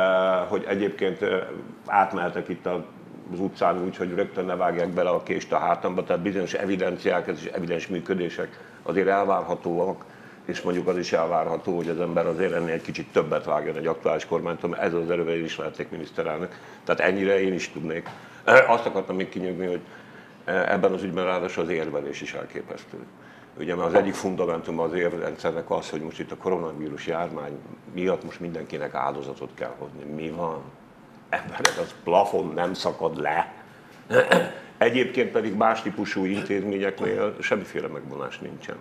[0.48, 1.40] hogy egyébként eh,
[1.86, 2.84] átmehetek itt a-
[3.32, 7.26] az utcán úgy, hogy rögtön ne vágják bele a kést a hátamba, tehát bizonyos evidenciák
[7.26, 10.04] és evidens működések azért elvárhatóak,
[10.44, 13.86] és mondjuk az is elvárható, hogy az ember azért ennél egy kicsit többet vágjon egy
[13.86, 16.58] aktuális kormánytól, mert ez az erővel is lehetek miniszterelnök.
[16.84, 18.08] Tehát ennyire én is tudnék.
[18.74, 19.80] Azt akartam még kinyögni, hogy
[20.44, 22.98] ebben az ügyben ráadásul az érvelés is elképesztő.
[23.58, 27.58] Ugye mert az egyik fundamentum az érrendszernek az, hogy most itt a koronavírus járvány
[27.94, 30.04] miatt most mindenkinek áldozatot kell hozni.
[30.14, 30.62] Mi van?
[31.28, 33.52] Emberek, az plafon nem szakad le.
[34.78, 38.76] Egyébként pedig más típusú intézményeknél semmiféle megvonás nincsen.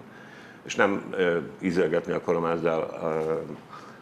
[0.64, 2.90] És nem ö, ízelgetni akarom ezzel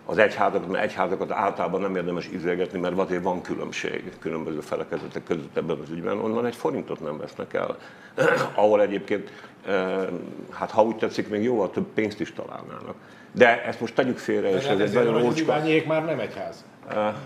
[0.05, 5.57] az egyházakat, mert egyházakat általában nem érdemes izélgetni, mert azért van különbség különböző felekezetek között
[5.57, 7.77] ebben az ügyben, onnan egy forintot nem vesznek el,
[8.55, 9.31] ahol egyébként,
[10.51, 12.95] hát ha úgy tetszik, még jóval több pénzt is találnának.
[13.35, 15.61] De ezt most tegyük félre, és ez egy nagyon ócska.
[15.87, 16.65] már nem egyház.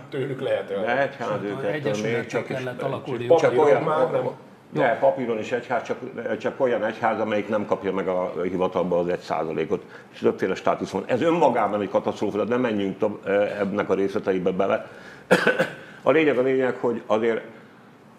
[0.09, 0.87] Tőlük lehet el.
[0.87, 3.27] Egyház őket, még csak kellett alakulni.
[3.39, 4.29] Csak olyan, már nem.
[4.71, 5.97] De papíron is egyház, csak,
[6.37, 9.83] csak olyan egyház, amelyik nem kapja meg a hivatalba az egy százalékot.
[10.13, 11.03] És többféle státusz van.
[11.05, 13.27] Ez önmagában egy katasztrófa, de nem menjünk tobb,
[13.59, 14.87] ebnek a részleteibe bele.
[16.03, 17.41] A lényeg a lényeg, hogy azért,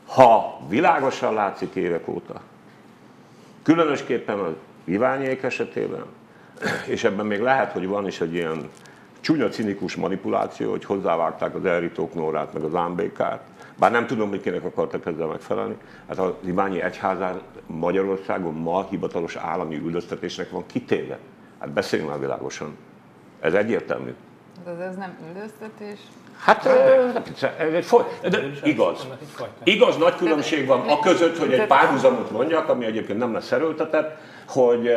[0.07, 2.41] ha világosan látszik évek óta,
[3.63, 4.53] különösképpen az
[4.85, 6.05] Iványék esetében,
[6.87, 8.71] és ebben még lehet, hogy van is egy ilyen
[9.21, 13.41] csúnya, cinikus manipuláció, hogy hozzávágták az Elritók Nórát, meg az Ámbékát,
[13.79, 15.77] bár nem tudom, hogy kinek akartak ezzel megfelelni.
[16.09, 21.19] Hát az Iványi Egyházán Magyarországon ma hivatalos állami üldöztetésnek van kitéve.
[21.59, 22.77] Hát beszéljünk már világosan.
[23.41, 24.15] Ez egyértelmű.
[24.65, 25.99] De ez nem üldöztetés?
[26.39, 26.67] Hát
[27.59, 28.05] ez egy foly...
[28.31, 29.07] de igaz.
[29.63, 34.17] Igaz, nagy különbség van a között, hogy egy párhuzamot mondjak, ami egyébként nem lesz erőltetett,
[34.49, 34.91] hogy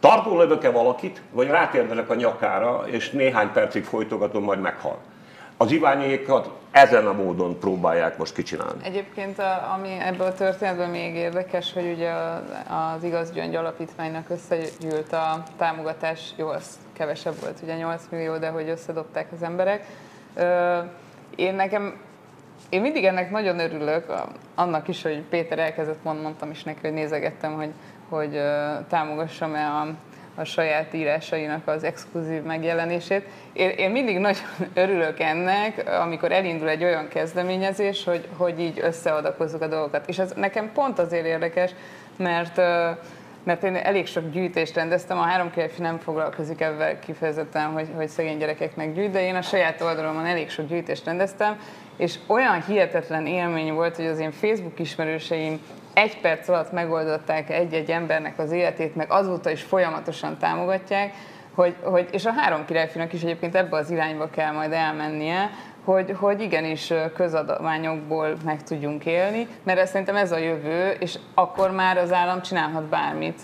[0.00, 4.98] tartó lövök-e valakit, vagy rátérdelek a nyakára, és néhány percig folytogatom, majd meghal
[5.56, 8.84] az iványékat ezen a módon próbálják most kicsinálni.
[8.84, 12.10] Egyébként, a, ami ebből a történetből még érdekes, hogy ugye
[12.68, 18.48] az Igaz Gyöngy Alapítványnak összegyűlt a támogatás, jó, az kevesebb volt, ugye 8 millió, de
[18.48, 19.86] hogy összedobták az emberek.
[21.36, 22.00] Én nekem
[22.68, 24.12] én mindig ennek nagyon örülök,
[24.54, 27.70] annak is, hogy Péter elkezdett, mondtam is neki, hogy nézegettem, hogy,
[28.08, 28.40] hogy
[28.88, 29.86] támogassam-e a
[30.38, 33.26] a saját írásainak az exkluzív megjelenését.
[33.52, 34.42] Én, én mindig nagyon
[34.74, 40.08] örülök ennek, amikor elindul egy olyan kezdeményezés, hogy, hogy így összeadakozzuk a dolgokat.
[40.08, 41.70] És ez nekem pont azért érdekes,
[42.16, 42.60] mert
[43.44, 48.08] mert én elég sok gyűjtést rendeztem, a három királyfi nem foglalkozik ebben kifejezetten, hogy, hogy
[48.08, 51.58] szegény gyerekeknek gyűjt, de én a saját oldalomon elég sok gyűjtést rendeztem,
[51.96, 55.60] és olyan hihetetlen élmény volt, hogy az én Facebook ismerőseim
[55.96, 61.14] egy perc alatt megoldották egy-egy embernek az életét, meg azóta is folyamatosan támogatják,
[61.54, 65.50] hogy, hogy, és a három királyfinak is egyébként ebbe az irányba kell majd elmennie,
[65.84, 71.70] hogy, hogy igenis közadományokból meg tudjunk élni, mert ez szerintem ez a jövő, és akkor
[71.70, 73.40] már az állam csinálhat bármit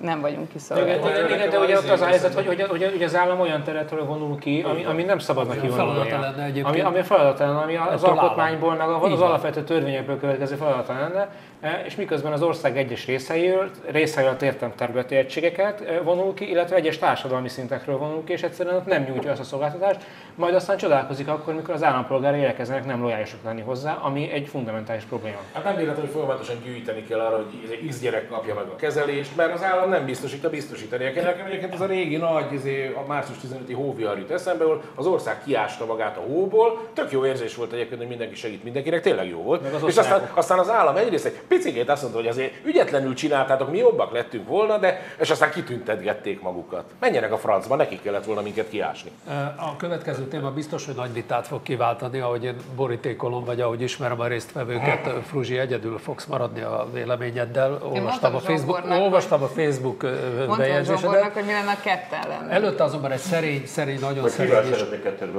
[0.00, 1.34] nem vagyunk kiszolgáltatva.
[1.34, 4.04] Igen, de ugye ott az a helyzet, hogy, hogy, hogy, hogy az állam olyan területről
[4.04, 6.32] vonul ki, ami, ami nem szabadna kivonulnia.
[6.62, 11.28] Ami, ami feladatlan, ami az alkotmányból, meg az alapvető törvényekből következő feladatlan lenne,
[11.60, 16.76] E, és miközben az ország egyes részeiről, részeiről értem területi egységeket e, vonul ki, illetve
[16.76, 20.00] egyes társadalmi szintekről vonul ki, és egyszerűen ott nem nyújtja azt a szolgáltatást,
[20.34, 25.02] majd aztán csodálkozik akkor, mikor az állampolgári érkeznek nem lojálisak lenni hozzá, ami egy fundamentális
[25.04, 25.36] probléma.
[25.52, 29.36] Hát nem véletlen, hogy folyamatosan gyűjteni kell arra, hogy X gyerek kapja meg a kezelést,
[29.36, 31.24] mert az állam nem biztosít, biztosítani kell.
[31.24, 35.06] Nekem egyébként ez a régi nagy, izé, a március 15-i hóvihar jut eszembe, ahol az
[35.06, 39.28] ország kiásta magát a hóból, tök jó érzés volt egyébként, hogy mindenki segít mindenkinek, tényleg
[39.28, 39.74] jó volt.
[39.74, 43.70] Az és aztán, aztán, az állam egyrészt egy picikét azt mondta, hogy azért ügyetlenül csináltátok,
[43.70, 46.84] mi jobbak lettünk volna, de és aztán kitüntetgették magukat.
[47.00, 49.10] Menjenek a francba, nekik kellett volna minket kiásni.
[49.56, 54.20] A következő téma biztos, hogy nagy vitát fog kiváltani, ahogy én borítékolom, vagy ahogy ismerem
[54.20, 57.78] a résztvevőket, Fruzsi, egyedül fogsz maradni a véleményeddel.
[57.92, 59.46] Olvastam a Facebook, olvastam a
[59.76, 61.32] Facebook bejegyzésedet.
[61.32, 62.52] hogy mi lenne a ketten lenne.
[62.52, 64.50] Előtte azonban egy szerény, szerény nagyon hogy szerény.
[64.50, 65.34] Kivel szeretnék kettőt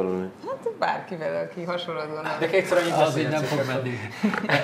[0.48, 2.28] Hát bárkivel, aki hasonlóan.
[2.40, 4.00] De kétszer annyit Az így nem fog menni.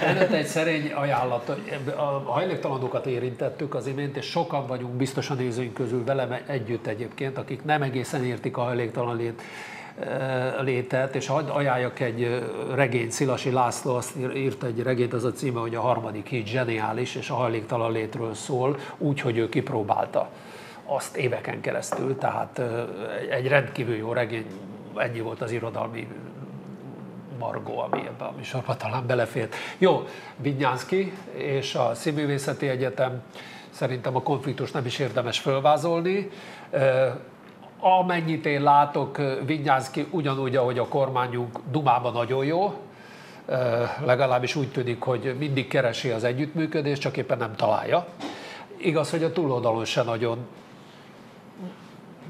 [0.01, 1.49] Előtte egy szerény ajánlat,
[1.95, 7.37] a hajléktalanokat érintettük az imént, és sokan vagyunk biztos a nézőink közül velem együtt egyébként,
[7.37, 9.43] akik nem egészen értik a hajléktalan lét, e,
[10.61, 15.59] létet, és hadd ajánljak egy regényt, Szilasi László azt írt egy regényt, az a címe,
[15.59, 20.29] hogy a harmadik híd zseniális, és a hajléktalan létről szól, úgy, hogy ő kipróbálta
[20.85, 22.85] azt éveken keresztül, tehát e,
[23.29, 24.45] egy rendkívül jó regény,
[24.95, 26.07] ennyi volt az irodalmi
[27.39, 29.55] Margó, ami ebben a műsorban talán belefért.
[29.77, 30.03] Jó,
[30.35, 33.21] Vinyánszki és a Színművészeti Egyetem
[33.69, 36.29] szerintem a konfliktus nem is érdemes fölvázolni.
[37.85, 42.73] Amennyit én látok, Vinyánszki ugyanúgy, ahogy a kormányunk Dumában nagyon jó,
[44.05, 48.07] legalábbis úgy tűnik, hogy mindig keresi az együttműködést, csak éppen nem találja.
[48.77, 50.37] Igaz, hogy a túloldalon se nagyon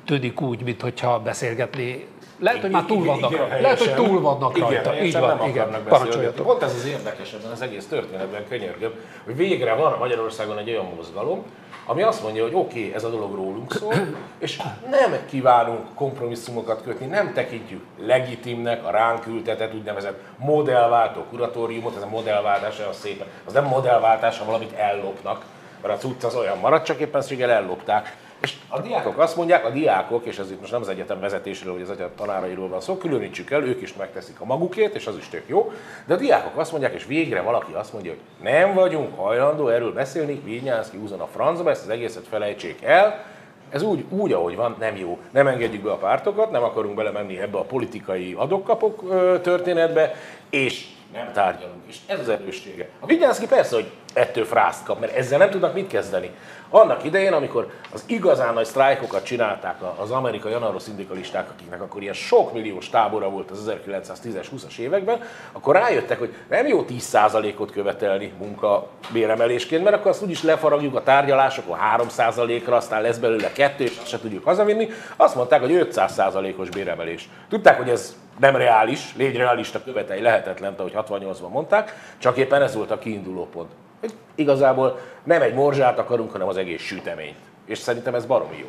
[0.05, 2.07] tűnik úgy, mintha beszélgetni
[2.43, 3.62] lehet, hogy már túl vannak rajta.
[3.62, 4.93] Lehet, hogy túl vannak rajta.
[4.93, 5.84] Igen, Így van, igen.
[5.88, 6.45] Parancsoljatok.
[6.45, 8.91] Pont ez az érdekes ebben az egész történetben, könyörgöm,
[9.25, 11.43] hogy végre van Magyarországon egy olyan mozgalom,
[11.86, 13.93] ami azt mondja, hogy oké, okay, ez a dolog rólunk szól,
[14.39, 22.01] és nem kívánunk kompromisszumokat kötni, nem tekintjük legitimnek a ránk ültetett úgynevezett modellváltó kuratóriumot, ez
[22.01, 25.45] a modellváltás, az szépen, az nem modellváltás, ha valamit ellopnak,
[25.82, 29.69] mert a cucc az olyan maradt, csak éppen ellopták És a diákok azt mondják, a
[29.69, 32.97] diákok, és ez itt most nem az egyetem vezetésről, vagy az egyetem tanárairól van szó,
[32.97, 35.71] különítsük el, ők is megteszik a magukét, és az is tök jó,
[36.06, 39.93] de a diákok azt mondják, és végre valaki azt mondja, hogy nem vagyunk hajlandó erről
[39.93, 43.25] beszélni, Vignyánszki húzon a francba, ezt az egészet felejtsék el,
[43.69, 45.17] ez úgy, úgy, ahogy van, nem jó.
[45.32, 49.03] Nem engedjük be a pártokat, nem akarunk belemenni ebbe a politikai adokkapok
[49.41, 50.15] történetbe,
[50.49, 51.83] és nem tárgyalunk.
[51.93, 52.89] És ez az erőssége.
[52.99, 56.29] A Vigyánszki persze, hogy ettől frászt kap, mert ezzel nem tudnak mit kezdeni.
[56.69, 62.13] Annak idején, amikor az igazán nagy sztrájkokat csinálták az amerikai janaró szindikalisták, akiknek akkor ilyen
[62.13, 68.34] sok milliós tábora volt az 1910-es, 20-as években, akkor rájöttek, hogy nem jó 10%-ot követelni
[68.38, 73.97] munka béremelésként, mert akkor azt úgyis lefaragjuk a tárgyalásokon 3%-ra, aztán lesz belőle kettő, és
[73.97, 74.89] azt se tudjuk hazavinni.
[75.15, 77.29] Azt mondták, hogy 500%-os béremelés.
[77.49, 81.83] Tudták, hogy ez nem reális, légy realista követelj lehetetlen, ahogy 68-ban mondták,
[82.17, 83.72] csak éppen ez volt a kiinduló pont.
[84.00, 87.38] Hogy igazából nem egy morzsát akarunk, hanem az egész süteményt.
[87.65, 88.67] És szerintem ez baromi jó.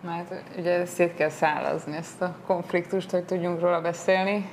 [0.00, 4.48] Mert ugye szét kell szállazni ezt a konfliktust, hogy tudjunk róla beszélni.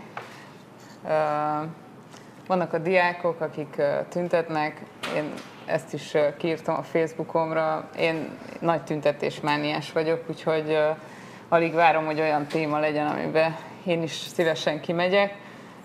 [2.47, 4.81] Vannak a diákok, akik tüntetnek,
[5.15, 5.33] én
[5.65, 10.77] ezt is kiírtam a Facebookomra, én nagy tüntetésmániás vagyok, úgyhogy
[11.49, 15.33] alig várom, hogy olyan téma legyen, amiben én is szívesen kimegyek.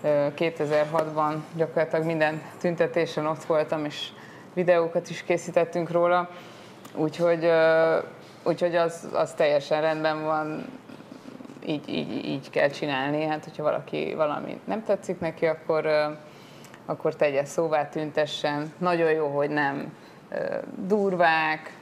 [0.03, 4.07] 2006-ban gyakorlatilag minden tüntetésen ott voltam, és
[4.53, 6.29] videókat is készítettünk róla,
[6.95, 7.51] úgyhogy,
[8.43, 10.65] úgyhogy az, az teljesen rendben van,
[11.65, 13.23] így, így, így kell csinálni.
[13.23, 15.87] Hát, hogyha valaki valami nem tetszik neki, akkor,
[16.85, 18.73] akkor tegye szóvá, tüntessen.
[18.77, 19.93] Nagyon jó, hogy nem
[20.75, 21.73] durvák,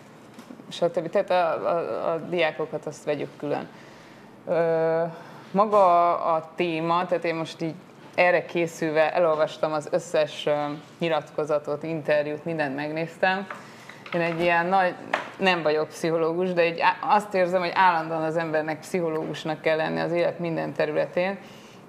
[0.69, 1.09] stb.
[1.09, 3.67] Tehát a, a, a diákokat azt vegyük külön.
[5.51, 7.75] Maga a téma, tehát én most így
[8.19, 10.47] erre készülve elolvastam az összes
[10.99, 13.47] nyilatkozatot, interjút, mindent megnéztem.
[14.13, 14.95] Én egy ilyen nagy,
[15.37, 20.11] nem vagyok pszichológus, de egy, azt érzem, hogy állandóan az embernek pszichológusnak kell lenni az
[20.11, 21.37] élet minden területén.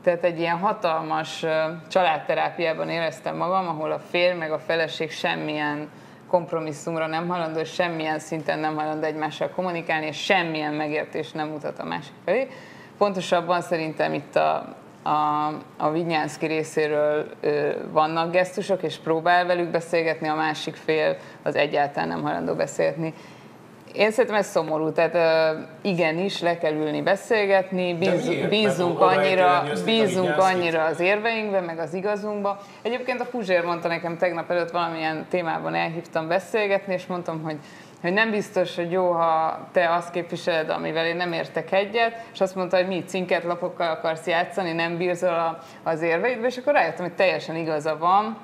[0.03, 1.45] Tehát egy ilyen hatalmas
[1.89, 5.89] családterápiában éreztem magam, ahol a férj meg a feleség semmilyen
[6.29, 11.85] kompromisszumra nem hajlandó, semmilyen szinten nem hajlandó egymással kommunikálni, és semmilyen megértés nem mutat a
[11.85, 12.49] másik felé.
[12.99, 20.29] Pontosabban szerintem itt a, a, a Vinyánszki részéről ö, vannak gesztusok, és próbál velük beszélgetni,
[20.29, 23.15] a másik fél az egyáltalán nem hajlandó beszélni.
[23.93, 30.39] Én szerintem ez szomorú, tehát uh, igenis le kell ülni beszélgetni, bíz, bízunk, annyira, bízunk
[30.39, 32.61] annyira az érveinkbe, meg az igazunkba.
[32.83, 37.57] Egyébként a Puzsér mondta nekem tegnap előtt valamilyen témában elhívtam beszélgetni, és mondtam, hogy
[38.01, 42.41] hogy nem biztos, hogy jó, ha te azt képviseled, amivel én nem értek egyet, és
[42.41, 47.05] azt mondta, hogy mi cinket lapokkal akarsz játszani, nem bízol az érveidbe, és akkor rájöttem,
[47.05, 48.37] hogy teljesen igaza van,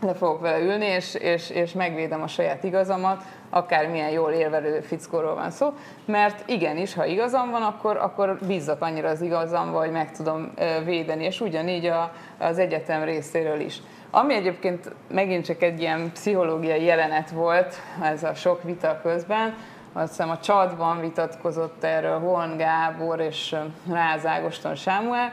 [0.00, 5.34] le fogok vele ülni, és, és, és megvédem a saját igazamat, akármilyen jól érvelő fickóról
[5.34, 5.72] van szó,
[6.04, 10.52] mert igenis, ha igazam van, akkor, akkor bízzak annyira az igazamba, hogy meg tudom
[10.84, 13.82] védeni, és ugyanígy a, az egyetem részéről is.
[14.10, 19.54] Ami egyébként megint csak egy ilyen pszichológiai jelenet volt, ez a sok vita közben,
[19.92, 23.56] azt hiszem a csatban vitatkozott erről Horn Gábor és
[23.88, 25.32] Rázágoston Sámuel,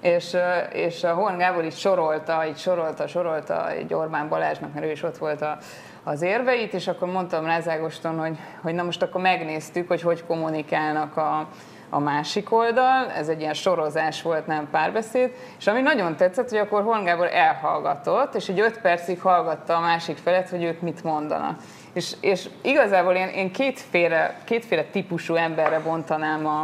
[0.00, 0.36] és,
[0.72, 5.02] és a Horn Gábor így sorolta, így sorolta, sorolta egy Orbán Balázsnak, mert ő is
[5.02, 5.58] ott volt a,
[6.04, 11.16] az érveit, és akkor mondtam Rázágoston, hogy, hogy na most akkor megnéztük, hogy hogy kommunikálnak
[11.16, 11.48] a,
[11.90, 16.58] a másik oldal, ez egy ilyen sorozás volt, nem párbeszéd, és ami nagyon tetszett, hogy
[16.58, 21.04] akkor Horn Gábor elhallgatott, és egy öt percig hallgatta a másik felet, hogy ők mit
[21.04, 21.58] mondanak.
[21.92, 26.60] És, és igazából én, én kétféle, kétféle típusú emberre bontanám a,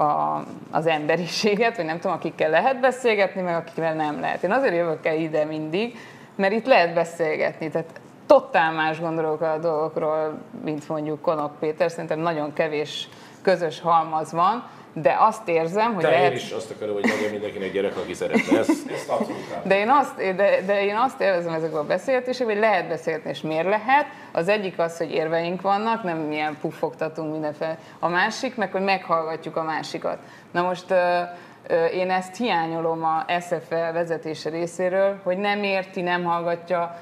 [0.00, 4.42] a, az emberiséget, vagy nem tudom, akikkel lehet beszélgetni, meg akikkel nem lehet.
[4.42, 5.98] Én azért jövök el ide mindig,
[6.34, 7.70] mert itt lehet beszélgetni.
[7.70, 11.90] Tehát totál más gondolok a dolgokról, mint mondjuk Konok Péter.
[11.90, 13.08] Szerintem nagyon kevés
[13.46, 16.30] közös halmaz van, de azt érzem, hogy de lehet...
[16.30, 18.58] én is azt akarom, hogy legyen mindenkinek gyerek, aki szeretne.
[18.58, 19.12] Ezt, ezt
[19.62, 23.40] de én azt, de, de én azt élvezem ezekből a beszélgetésekből, hogy lehet beszélgetni, és
[23.40, 24.06] miért lehet.
[24.32, 27.78] Az egyik az, hogy érveink vannak, nem milyen puffogtatunk mindenféle.
[27.98, 30.18] A másik, meg hogy meghallgatjuk a másikat.
[30.50, 30.94] Na most
[31.92, 36.98] én ezt hiányolom a SFL vezetése részéről, hogy nem érti, nem hallgatja,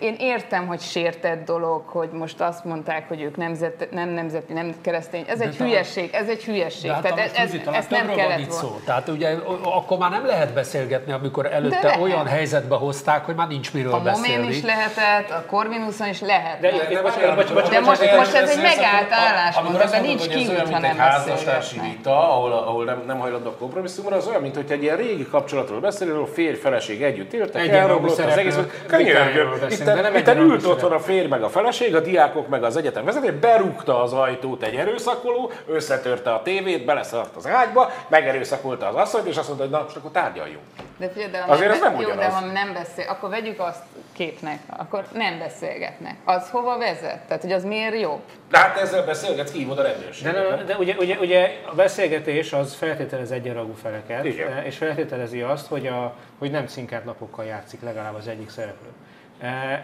[0.00, 4.74] én értem, hogy sértett dolog, hogy most azt mondták, hogy ők nemzet, nem nemzeti, nem
[4.80, 5.24] keresztény.
[5.28, 6.90] Ez egy de hülyeség, ez egy hülyeség.
[6.90, 8.52] De Tehát hát, ez, ez, ez nem kellett volna.
[8.52, 8.80] Szó.
[8.84, 13.72] Tehát ugye akkor már nem lehet beszélgetni, amikor előtte olyan helyzetbe hozták, hogy már nincs
[13.72, 14.34] miről a beszélni.
[14.34, 16.60] A Momén is lehetett, a Corvinuson is lehet.
[16.60, 20.96] De, de, de, de most, most ez egy megállt álláspont, ebben nincs kiút, ha nem
[20.96, 24.96] házastársi vita, ahol, ahol nem, nem hajlandó a kompromisszumra, az olyan, mint hogy egy ilyen
[24.96, 30.44] régi kapcsolatról beszélünk, a férj, feleség együtt éltek, elromlott az egész, könyörgöm, beszélünk, de nem
[30.46, 34.02] Itt ült otthon a férj meg a feleség, a diákok meg az egyetem vezető, berúgta
[34.02, 39.46] az ajtót egy erőszakoló, összetörte a tévét, beleszart az ágyba, megerőszakolta az asszonyt, és azt
[39.46, 40.62] mondta, hogy na, most akkor tárgyaljunk.
[40.98, 42.32] De figyelj, de Azért nem, ez nem jó, de ugyanaz.
[42.34, 46.16] ha nem beszél, akkor vegyük azt képnek, akkor nem beszélgetnek.
[46.24, 47.18] Az hova vezet?
[47.26, 48.20] Tehát, hogy az miért jobb?
[48.50, 50.48] De hát ezzel beszélgetsz, hívod a De, rendőrséget.
[50.56, 54.64] nem, de ugye, ugye, ugye a beszélgetés az feltételez egyenragú feleket, Igen.
[54.64, 58.88] és feltételezi azt, hogy, a, hogy nem cinkált lapokkal játszik legalább az egyik szereplő.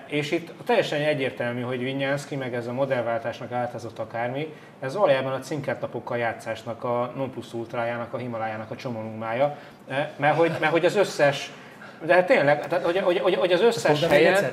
[0.07, 5.38] És itt teljesen egyértelmű, hogy Vinyánszki meg ez a modellváltásnak áltazott akármi, ez valójában a
[5.38, 9.57] cinkált lapokkal játszásnak, a non plus ultrájának, a Himalájának a csomónunkmája,
[9.90, 11.51] Eh, mert hogy, mert hogy az összes,
[12.05, 14.51] de hát tényleg, tehát, hogy, hogy, hogy, hogy az összes helyen,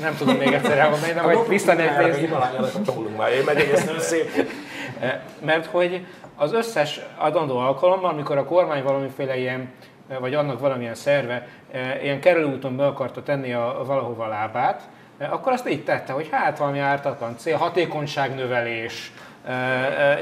[0.00, 2.04] nem tudom még egyszer elmondani, de majd visszanéz nézni.
[2.04, 2.20] nézni.
[2.20, 4.50] Himalájának a megyek ezt szép.
[5.44, 9.72] Mert hogy az összes adandó alkalommal, amikor a kormány valamiféle ilyen,
[10.18, 14.82] vagy annak valamilyen szerve eh, ilyen kerülőúton be akarta tenni a, a valahova lábát,
[15.18, 19.12] eh, akkor azt így tette, hogy hát valami ártatlan cél, hatékonyságnövelés,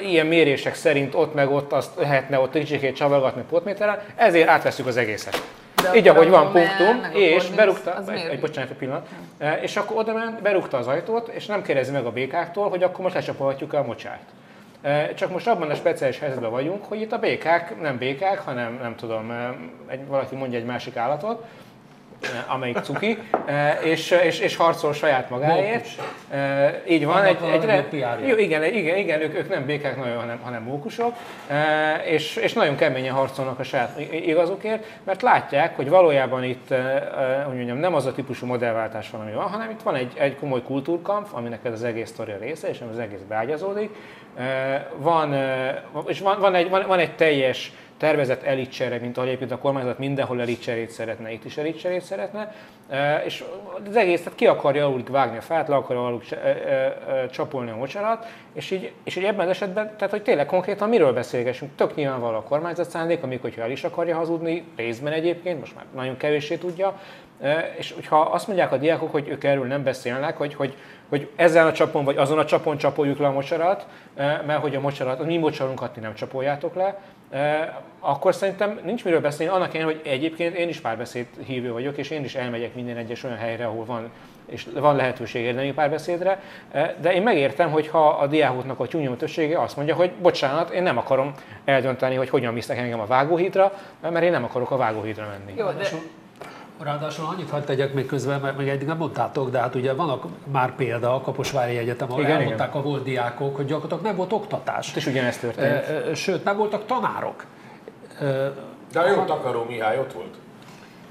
[0.03, 4.97] ilyen mérések szerint ott meg ott azt lehetne ott kicsikét csavargatni potméteren, ezért átveszük az
[4.97, 5.43] egészet.
[5.83, 9.07] De Így, ahogy a van punktum, a és berúgta, az egy, egy, bocsánat, egy pillanat,
[9.39, 12.83] Eh, és akkor oda ment, berúgta az ajtót, és nem kérdezi meg a békáktól, hogy
[12.83, 14.23] akkor most lecsapolhatjuk el a mocsát.
[15.15, 18.97] Csak most abban a speciális helyzetben vagyunk, hogy itt a békák nem békák, hanem nem
[18.97, 19.33] tudom,
[19.87, 21.45] egy, valaki mondja egy másik állatot,
[22.47, 23.19] amelyik cuki,
[23.85, 25.87] és, és, és harcol saját magáért.
[26.31, 27.65] Eh, Így van, Annak egy, egy,
[28.29, 31.13] jó igen, igen, igen ők, ők nem békák nagyon, hanem, hanem mókusok,
[32.05, 36.75] és, és nagyon keményen harcolnak a saját igazukért, mert látják, hogy valójában itt,
[37.47, 40.37] hogy mondjam, nem az a típusú modellváltás van, ami van, hanem itt van egy, egy
[40.37, 43.95] komoly kultúrkamp, aminek ez az egész sztori része, és az egész beágyazódik.
[44.97, 45.35] Van,
[46.07, 49.99] és van, van, egy, van, van egy teljes tervezett elitcsere, mint ahogy egyébként a kormányzat
[49.99, 52.55] mindenhol elitcserét szeretne, itt is elitcserét szeretne,
[53.25, 53.45] és
[53.89, 56.23] az egész, tehát ki akarja alul vágni a fát, le akarja alul
[57.31, 61.13] csapolni a mocsarat, és így, és így ebben az esetben, tehát hogy tényleg konkrétan miről
[61.13, 65.75] beszélgessünk, tök nyilvánvaló a kormányzat szándék, amikor hogyha el is akarja hazudni, részben egyébként, most
[65.75, 67.01] már nagyon kevéssé tudja,
[67.79, 70.77] és hogyha azt mondják a diákok, hogy ők erről nem beszélnek, hogy, hogy,
[71.09, 74.81] hogy ezen a csapon vagy azon a csapon csapoljuk le a mocsarat, mert hogy a
[74.81, 76.99] mocsarat, a mi mocsarunkat ti nem csapoljátok le,
[78.01, 82.11] akkor szerintem nincs miről beszélni, annak ellenére, hogy egyébként én is párbeszéd hívő vagyok, és
[82.11, 84.11] én is elmegyek minden egyes olyan helyre, ahol van
[84.47, 86.43] és van lehetőség érdemi párbeszédre,
[87.01, 90.83] de én megértem, hogy ha a diákoknak a tyúnyom többsége azt mondja, hogy bocsánat, én
[90.83, 95.27] nem akarom eldönteni, hogy hogyan visznek engem a vágóhídra, mert én nem akarok a vágóhídra
[95.27, 95.59] menni.
[95.59, 95.89] Jó, de
[96.83, 100.25] Ráadásul, annyit hagyd tegyek még közben, mert még eddig nem mondtátok, de hát ugye vannak
[100.53, 104.33] már példa a Kaposvári Egyetem, ahol Igen, elmondták a volt diákok, hogy gyakorlatilag nem volt
[104.33, 104.95] oktatás.
[104.95, 106.17] És ugyanezt történt.
[106.17, 107.45] Sőt, nem voltak tanárok.
[108.93, 110.35] De a jó takaró Mihály ott volt.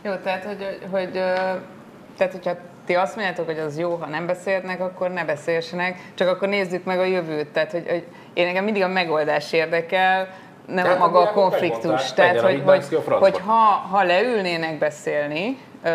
[0.02, 1.12] Jó, tehát, hogy, hogy,
[2.18, 6.28] tehát, hogyha ti azt mondjátok, hogy az jó, ha nem beszélnek, akkor ne beszélsenek, csak
[6.28, 7.48] akkor nézzük meg a jövőt.
[7.48, 8.04] Tehát, hogy, hogy
[8.34, 10.28] én engem mindig a megoldás érdekel,
[10.68, 12.14] nem Tehát a maga a konfliktus.
[12.14, 13.54] Tehát, hogy, hogy, hogy ha,
[13.92, 15.90] ha leülnének beszélni, ö,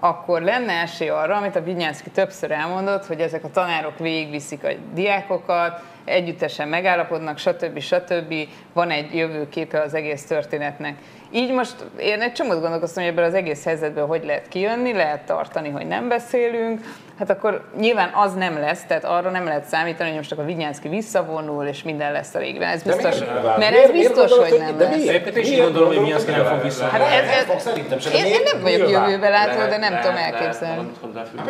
[0.00, 4.68] akkor lenne esély arra, amit a Vinyánszki többször elmondott, hogy ezek a tanárok végigviszik a
[4.92, 7.78] diákokat, együttesen megállapodnak, stb.
[7.78, 8.34] stb.
[8.72, 10.94] Van egy jövőképe az egész történetnek.
[11.32, 15.26] Így most én egy csomót gondolkoztam, hogy ebből az egész helyzetből hogy lehet kijönni, lehet
[15.26, 16.80] tartani, hogy nem beszélünk,
[17.18, 20.88] hát akkor nyilván az nem lesz, tehát arra nem lehet számítani, hogy most akkor Vinyánszki
[20.88, 22.68] visszavonul, és minden lesz a végben.
[22.68, 23.58] Ez De biztos, miért nem vált?
[23.58, 24.96] mert Miért- ez miért biztos, hogy nem de lesz.
[24.96, 25.26] miért?
[25.26, 27.04] Én is így Miért gondolom, hogy Minyánszki nem fog visszavonulni.
[27.14, 28.12] Hát ez, ez, szerintem sem.
[28.12, 30.90] én, én nem vagyok jövőbe látó, de nem tudom elképzelni.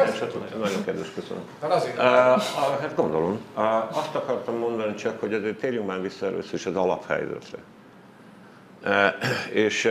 [0.02, 0.58] esetleg?
[0.60, 1.42] Nagyon kedves, köszönöm.
[1.62, 1.72] Hát
[2.80, 3.40] hát gondolom.
[3.92, 7.58] Azt akartam mondani csak, hogy azért térjünk már vissza először is az alaphelyzetre.
[9.52, 9.90] És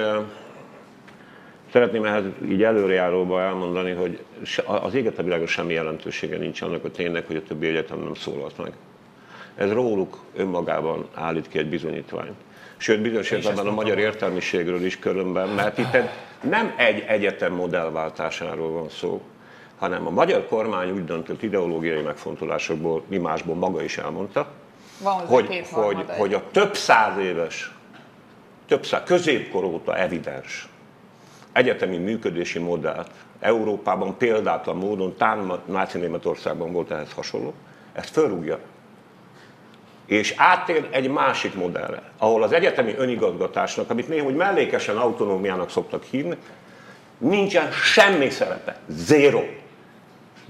[1.71, 4.19] szeretném ehhez így előrejáróba elmondani, hogy
[4.65, 8.13] az éget a világon semmi jelentősége nincs annak a ténynek, hogy a többi egyetem nem
[8.13, 8.71] szólalt meg.
[9.55, 12.35] Ez róluk önmagában állít ki egy bizonyítványt.
[12.77, 15.97] Sőt, bizonyos értelemben a magyar értelmiségről is különben, mert itt
[16.41, 19.21] nem egy egyetem modellváltásáról van szó,
[19.77, 24.51] hanem a magyar kormány úgy döntött ideológiai megfontolásokból, mi másból maga is elmondta,
[25.03, 27.71] Van hogy, hogy, hogy a több száz éves,
[28.69, 30.69] több száz, középkor óta evidens
[31.51, 37.53] egyetemi működési modellt Európában példátlan módon, talán Náci Németországban volt ehhez hasonló,
[37.93, 38.59] ezt fölrúgja.
[40.05, 46.03] És áttér egy másik modellre, ahol az egyetemi önigazgatásnak, amit néha úgy mellékesen autonómiának szoktak
[46.03, 46.37] hívni,
[47.17, 48.77] nincsen semmi szerepe.
[48.87, 49.43] Zero.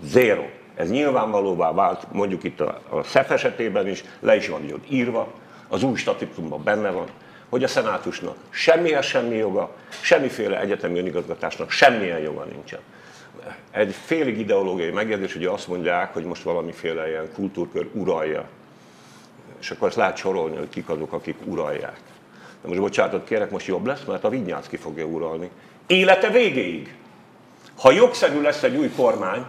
[0.04, 0.44] Zero.
[0.76, 5.34] Ez nyilvánvalóvá vált, mondjuk itt a, a SZEF esetében is, le is van ott írva,
[5.68, 7.08] az új statutumban benne van,
[7.50, 12.80] hogy a szenátusnak semmihez semmi joga, semmiféle egyetemi önigazgatásnak semmilyen joga nincsen.
[13.72, 18.50] egy félig ideológiai megjegyzés, hogy azt mondják, hogy most valamiféle ilyen kultúrkör uralja.
[19.60, 22.00] És akkor ezt lehet sorolni, hogy kik azok, akik uralják.
[22.62, 25.50] De most bocsánatot kérek, most jobb lesz, mert a Vignyánszki fogja uralni.
[25.88, 26.96] Élete végéig.
[27.78, 29.46] Ha jogszerű lesz egy új kormány,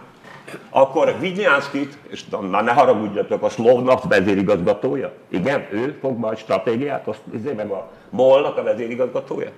[0.69, 5.13] akkor Vignyánszkit, és na ne haragudjatok, a Slovnak vezérigazgatója.
[5.27, 9.49] Igen, ő fog majd stratégiát, azt izé meg a Molnak a vezérigazgatója.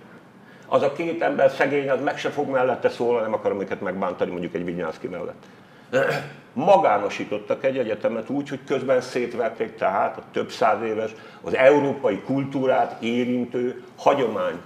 [0.67, 4.31] Az a két ember szegény, az meg se fog mellette szólni, nem akarom őket megbántani
[4.31, 5.43] mondjuk egy Vignyánszki mellett.
[6.53, 11.11] Magánosítottak egy egyetemet úgy, hogy közben szétverték tehát a több száz éves,
[11.41, 14.63] az európai kultúrát érintő hagyományt,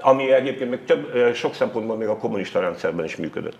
[0.00, 3.56] ami egyébként még több, sok szempontból még a kommunista rendszerben is működött.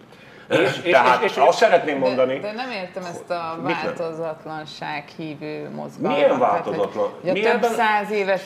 [0.48, 2.38] És, Tehát és, és, azt szeretném mondani...
[2.38, 6.18] De, de nem értem ezt a változatlanság hívő mozgalmat.
[6.18, 6.92] Milyen változatlan?
[6.92, 8.44] Tehát, hogy, Milyen több száz éves,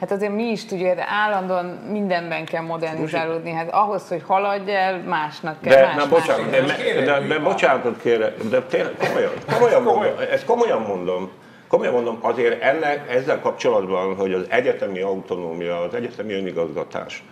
[0.00, 3.52] hát azért mi is tudjuk, de állandóan mindenben kell modernizálódni.
[3.52, 7.38] Hát ahhoz, hogy haladj el, másnak kell de, más, na, bocsánat, de, de, de, de,
[7.38, 11.30] bocsánatot kérek, de tényleg komolyan, komolyan mondom, ezt komolyan mondom.
[11.68, 17.24] Komolyan mondom, azért ennek ezzel kapcsolatban, hogy az egyetemi autonómia, az egyetemi önigazgatás,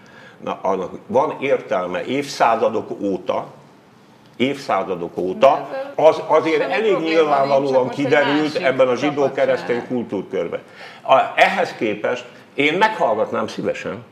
[0.45, 3.47] na, annak van értelme évszázadok óta,
[4.37, 10.61] évszázadok óta, az azért elég nyilvánvalóan kiderült ebben a zsidó-keresztény kultúrkörben.
[11.35, 12.25] Ehhez képest
[12.55, 14.05] én meghallgatnám szívesen,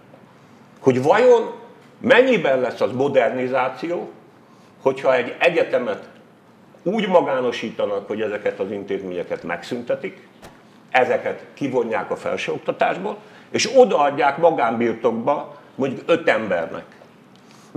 [0.80, 1.52] hogy vajon
[2.00, 4.10] mennyiben lesz az modernizáció,
[4.82, 6.08] hogyha egy egyetemet
[6.82, 10.28] úgy magánosítanak, hogy ezeket az intézményeket megszüntetik,
[10.90, 13.16] ezeket kivonják a felsőoktatásból,
[13.50, 16.84] és odaadják magánbirtokba mondjuk öt embernek.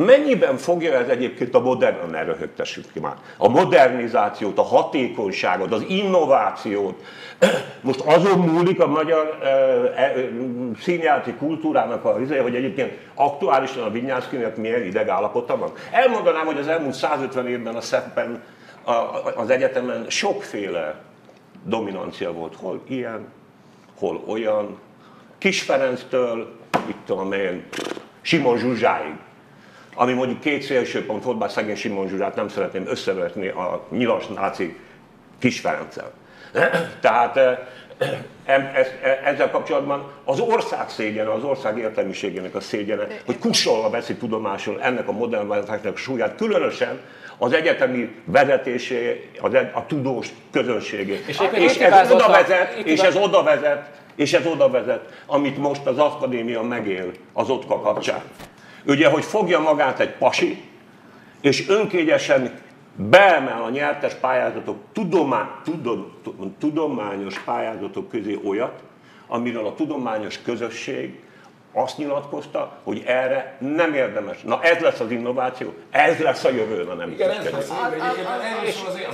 [0.05, 5.83] Mennyiben fogja ez egyébként a modern, ne röhögtessük ki már, a modernizációt, a hatékonyságot, az
[5.87, 7.03] innovációt,
[7.81, 10.13] most azon múlik a magyar e, e,
[10.81, 15.71] színjáték kultúrának a izé, hogy egyébként aktuálisan a Vinyánszkinek milyen idegállapota van.
[15.91, 18.43] Elmondanám, hogy az elmúlt 150 évben a szeppen
[19.35, 20.95] az egyetemen sokféle
[21.65, 22.55] dominancia volt.
[22.55, 23.27] Hol ilyen,
[23.99, 24.79] hol olyan.
[25.37, 26.55] Kis Ferenctől,
[26.87, 27.65] itt tudom én,
[28.21, 29.13] Simon Zsuzsáig
[29.99, 34.77] ami mondjuk két szélsőpont volt, bár szegény Simon Zsuzsát nem szeretném összevetni a nyilas náci
[35.39, 36.11] Kis Ferenccel.
[37.01, 37.57] Tehát eh,
[38.45, 44.81] e, ezzel kapcsolatban az ország szégyene, az ország értelmiségének a szégyene, hogy kussolva veszi tudomásul
[44.81, 46.99] ennek a modern változásnak a súlyát, különösen
[47.37, 51.23] az egyetemi vezetésé, az, e, a tudós közönségé.
[51.27, 55.85] És, és ez oda vezet, és ez oda vezet, és ez oda vezet, amit most
[55.85, 58.21] az akadémia megél az OTKA kapcsán.
[58.87, 60.63] Ugye, hogy fogja magát egy pasi,
[61.41, 62.59] és önkényesen
[62.95, 66.11] beemel a nyertes pályázatok, tudomány, tudom,
[66.59, 68.83] tudományos pályázatok közé olyat,
[69.27, 71.19] amiről a tudományos közösség
[71.77, 74.41] azt nyilatkozta, hogy erre nem érdemes.
[74.41, 77.71] Na ez lesz az innováció, ez lesz a jövő, na nem Igen, ez lesz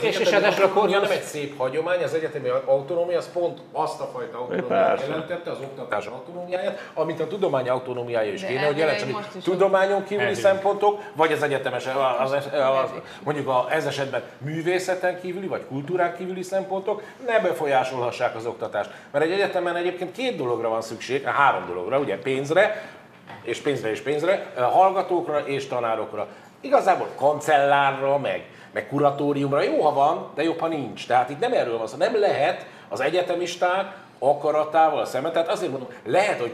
[0.02, 0.40] és, és a
[0.86, 5.58] nem egy szép hagyomány, az egyetemi autonómia az pont azt a fajta autonómiát jelentette, az
[5.60, 11.44] oktatás autonómiáját, amit a tudomány autonómiája is kéne, hogy jelentsen, tudományon kívüli szempontok, vagy az
[11.44, 11.88] egyetemes,
[12.20, 12.90] az, az, az,
[13.24, 18.90] mondjuk a, ez esetben művészeten kívüli, vagy kultúrán kívüli szempontok ne befolyásolhassák az oktatást.
[19.12, 22.82] Mert egy egyetemen egyébként két dologra van szükség, három dologra, ugye pénz, pénzre,
[23.44, 26.28] és pénzre és pénzre, hallgatókra és tanárokra.
[26.62, 31.08] Igazából kancellárra, meg, meg kuratóriumra jó, ha van, de jobb, ha nincs.
[31.08, 31.98] Tehát itt nem erről van szó.
[31.98, 35.34] Nem lehet az egyetemisták akaratával a szemet.
[35.34, 36.52] Tehát azért mondom, lehet, hogy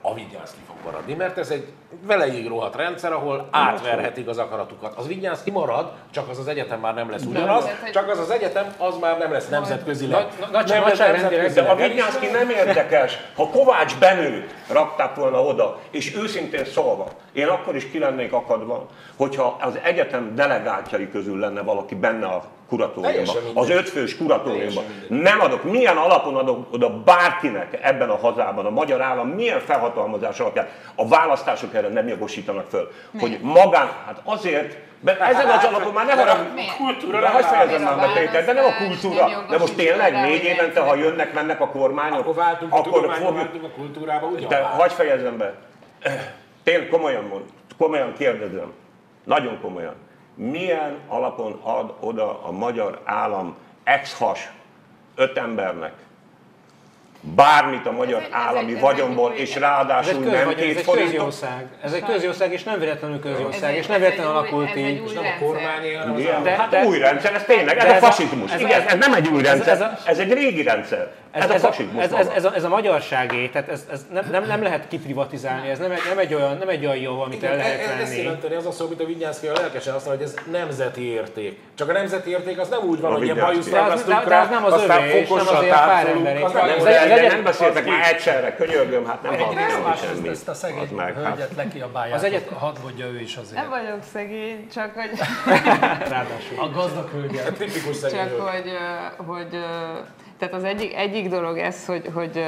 [0.00, 1.66] a Vigyánszki fog maradni, mert ez egy
[2.02, 4.94] veleig rohadt rendszer, ahol átverhetik az akaratukat.
[4.96, 8.74] Az Vigyánszki marad, csak az az egyetem már nem lesz ugyanaz, csak az az egyetem,
[8.78, 10.26] az már nem lesz nemzetközileg.
[10.52, 13.18] Nem lesz De a Vigyánszki nem érdekes.
[13.36, 18.86] Ha Kovács Benő rakták volna oda, és őszintén szólva, én akkor is ki lennék akadva,
[19.16, 24.84] hogyha az egyetem delegáltjai közül lenne valaki benne a kuratóriumban, az ötfős kuratóriumban.
[25.08, 30.40] Nem adok, milyen alapon adok oda bárkinek ebben a hazában, a magyar állam milyen felhatalmazás
[30.40, 30.68] alapján.
[30.94, 33.20] A választások erre nem jogosítanak föl, Mi?
[33.20, 37.82] hogy magán, hát azért, mert ezen az alapon már nem a kultúra, de hagyj fejezem
[37.82, 41.60] már be Péter, de nem a kultúra, de most tényleg négy évente, ha jönnek, mennek
[41.60, 45.54] a kormányok, akkor váltunk akkor fogjuk, a kultúrába, ugyan De hagyj fejezem be.
[46.62, 47.44] Tényleg komolyan mond,
[47.78, 48.72] komolyan kérdezem,
[49.24, 49.94] nagyon komolyan
[50.38, 54.50] milyen alapon ad oda a magyar állam ex-has
[55.14, 56.07] öt embernek
[57.20, 61.44] bármit a magyar ez állami ez vagyonból, és ráadásul ez nem két forintot.
[61.82, 65.02] Ez egy közjószág, és nem véletlenül közjószág, és nem véletlenül alakult így.
[65.06, 68.50] És nem a kormány de, Hát új rendszer, ez tényleg, ez a fasizmus.
[68.58, 71.10] Igen, ez nem egy új rendszer, ez egy régi rendszer.
[71.30, 74.06] ez, Ez a ez, fasizmus ez, ez, ez, a, ez a magyarságé, tehát ez, ez
[74.12, 77.20] nem, nem, nem lehet kiprivatizálni, ez nem, egy- nem, egy olyan, nem egy olyan jó,
[77.20, 78.22] amit el lehet ez, ez venni.
[78.22, 81.58] jelenteni az a szó, amit a Vinyánszki a lelkesen azt mondja, hogy ez nemzeti érték.
[81.74, 83.58] Csak a nemzeti érték az nem úgy van, A hogy ilyen Vinyánszky.
[83.60, 85.56] bajusz De az- ragasztunk de- de rá, az nem az aztán övé, és nem fokossal
[85.56, 86.44] azért a pár táncolunk, emberé.
[86.44, 89.32] az Nem, egyet- nem beszéltek már egyszerre, könyörgöm, hát nem
[89.82, 90.30] Másrészt semmit.
[90.30, 91.24] ezt a szegény Az meg, hát.
[91.24, 93.60] hölgyet lekiabálják, Az egyet- hadd mondja ő is azért.
[93.60, 95.10] Nem vagyok szegény, csak hogy,
[96.14, 96.58] Ráadásul.
[96.58, 97.52] A gazdag hölgyet.
[97.52, 98.72] Tipikus szegény csak hogy,
[99.26, 99.48] hogy
[100.38, 102.44] tehát az egyik, egyik dolog ez, hogy, hogy,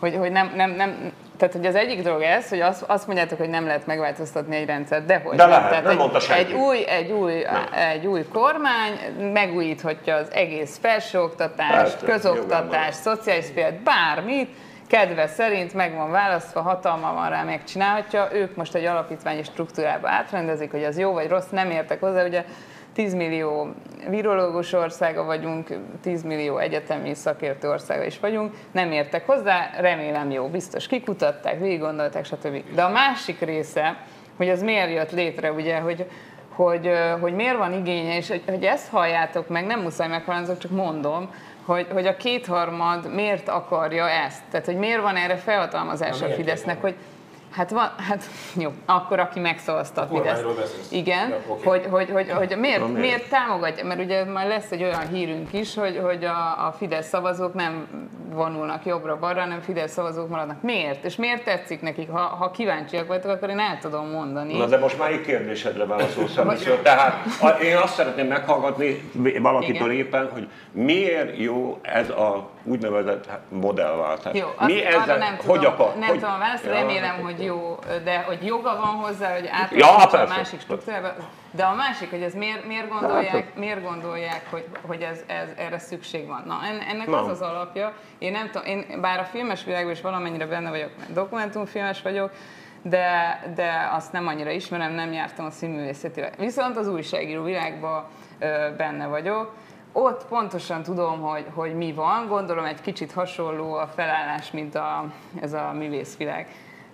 [0.00, 3.38] hogy, hogy nem, nem, nem, tehát hogy az egyik dolog ez, hogy azt, azt mondjátok,
[3.38, 6.52] hogy nem lehet megváltoztatni egy rendszert, de hogy De lehet, tehát nem egy, mondta senki.
[6.52, 7.44] egy új, egy új,
[7.92, 8.92] egy új kormány
[9.32, 14.48] megújíthatja az egész felsőoktatást, közoktatást, szociális szférát, bármit,
[14.88, 18.28] kedve szerint meg van választva, hatalma van rá, megcsinálhatja.
[18.32, 22.24] Ők most egy alapítványi struktúrába átrendezik, hogy az jó vagy rossz, nem értek hozzá.
[22.24, 22.44] Ugye
[22.98, 23.74] 10 millió
[24.08, 25.68] virológus országa vagyunk,
[26.02, 31.80] 10 millió egyetemi szakértő országa is vagyunk, nem értek hozzá, remélem jó, biztos kikutatták, végig
[31.80, 32.74] gondolták, stb.
[32.74, 33.96] De a másik része,
[34.36, 36.06] hogy az miért jött létre, ugye, hogy
[36.48, 36.90] hogy,
[37.20, 41.30] hogy miért van igénye, és hogy, hogy ezt halljátok meg, nem muszáj meghallani, csak mondom,
[41.64, 44.42] hogy, hogy a kétharmad miért akarja ezt.
[44.50, 46.94] Tehát, hogy miért van erre felhatalmazása a Fidesznek, hogy
[47.50, 48.22] Hát van, hát
[48.62, 50.42] jó, akkor aki megszavazta a, Fidesz.
[50.90, 51.64] Igen, Ja, oké.
[51.68, 53.00] hogy, hogy, hogy, hogy miért, Na, miért?
[53.00, 53.28] miért?
[53.28, 57.54] támogatja, mert ugye majd lesz egy olyan hírünk is, hogy, hogy a, a Fidesz szavazók
[57.54, 57.86] nem
[58.32, 60.62] vonulnak jobbra-balra, hanem Fidesz szavazók maradnak.
[60.62, 61.04] Miért?
[61.04, 62.10] És miért tetszik nekik?
[62.10, 64.58] Ha, ha kíváncsiak vagytok, akkor én el tudom mondani.
[64.58, 66.78] Na de most melyik kérdésedre válaszolsz először?
[66.78, 69.10] Tehát a- én azt szeretném meghallgatni
[69.42, 70.06] valakitől Igen.
[70.06, 74.34] éppen, hogy miért jó ez a úgynevezett modellváltás.
[74.38, 75.94] Jó, Mi ezzel, nem tudom, hogy akar?
[75.98, 79.32] nem hogy, tudom a választ, Ja, remélem, hát hogy jó, de hogy joga van hozzá,
[79.32, 81.08] hogy Ja, átadja a másik struktúrába.
[81.50, 85.78] De a másik, hogy ez miért, miért gondolják, miért gondolják hogy, hogy ez, ez, erre
[85.78, 86.42] szükség van.
[86.46, 87.20] Na, en- ennek Na.
[87.20, 87.92] az az alapja.
[88.18, 92.30] Én nem tudom, én bár a filmes világban is valamennyire benne vagyok, mert dokumentumfilmes vagyok,
[92.82, 96.30] de, de azt nem annyira ismerem, nem jártam a színművészetire.
[96.38, 98.04] Viszont az újságíró világban
[98.76, 99.52] benne vagyok,
[99.92, 105.04] ott pontosan tudom, hogy, hogy mi van, gondolom egy kicsit hasonló a felállás, mint a,
[105.40, 106.46] ez a művészvilág.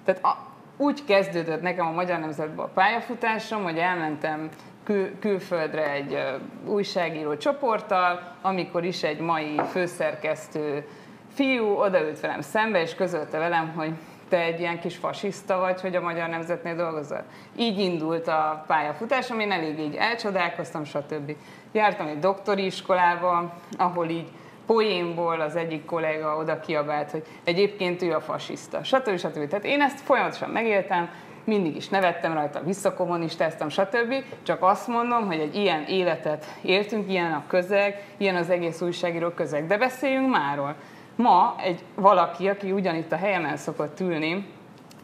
[0.04, 0.36] Tehát a,
[0.76, 4.48] úgy kezdődött nekem a Magyar Nemzetben a pályafutásom, hogy elmentem
[4.84, 6.36] kül, külföldre egy ö,
[6.70, 10.86] újságíró csoporttal, amikor is egy mai főszerkesztő
[11.34, 13.92] fiú odaült velem szembe, és közölte velem, hogy
[14.28, 17.22] te egy ilyen kis fasiszta vagy, hogy a Magyar Nemzetnél dolgozol.
[17.56, 21.36] Így indult a pályafutásom, én elég így elcsodálkoztam, stb.
[21.72, 24.28] Jártam egy doktori iskolába, ahol így
[24.66, 29.18] poénból az egyik kollega oda kiabált, hogy egyébként ő a fasiszta, stb.
[29.18, 29.48] stb.
[29.48, 31.08] Tehát én ezt folyamatosan megéltem,
[31.44, 34.14] mindig is nevettem rajta, visszakommunistáztam, stb.
[34.42, 39.28] Csak azt mondom, hogy egy ilyen életet éltünk, ilyen a közeg, ilyen az egész újságíró
[39.28, 39.66] közeg.
[39.66, 40.74] De beszéljünk máról.
[41.16, 44.46] Ma egy valaki, aki ugyanitt a helyemen szokott ülni,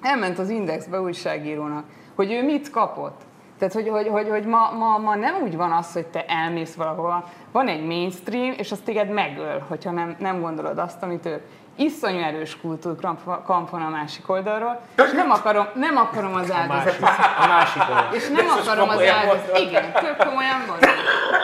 [0.01, 1.85] elment az Indexbe újságírónak,
[2.15, 3.21] hogy ő mit kapott.
[3.61, 6.75] Tehát, hogy, hogy, hogy, hogy ma, ma, ma nem úgy van az, hogy te elmész
[6.75, 11.43] valahova, van egy mainstream, és az téged megöl, hogyha nem, nem gondolod azt, amit ők.
[11.77, 17.09] Iszonyú erős kultúrkamp van a másik oldalról, és nem akarom, nem akarom az A áldozatot.
[17.43, 18.09] a másik oldal.
[18.13, 19.59] És nem akarom az áldozatot.
[19.59, 20.91] Igen, tök komolyan mondom.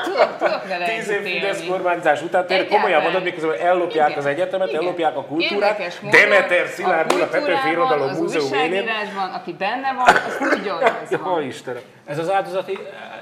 [0.05, 4.19] Tudok, tudok vele Tíz év Fidesz kormányzás után tényleg komolyan mondod, miközben ellopják Igen.
[4.19, 4.83] az egyetemet, Igen.
[4.83, 8.89] ellopják a kultúrát, Érdekes módon Demeter Szilárd úr a Petőfi Irodalom Múzeum élén.
[9.35, 11.43] aki benne van, az tudja, hogy ez van.
[11.43, 11.81] Istenem.
[12.07, 12.79] Ez az áldozati,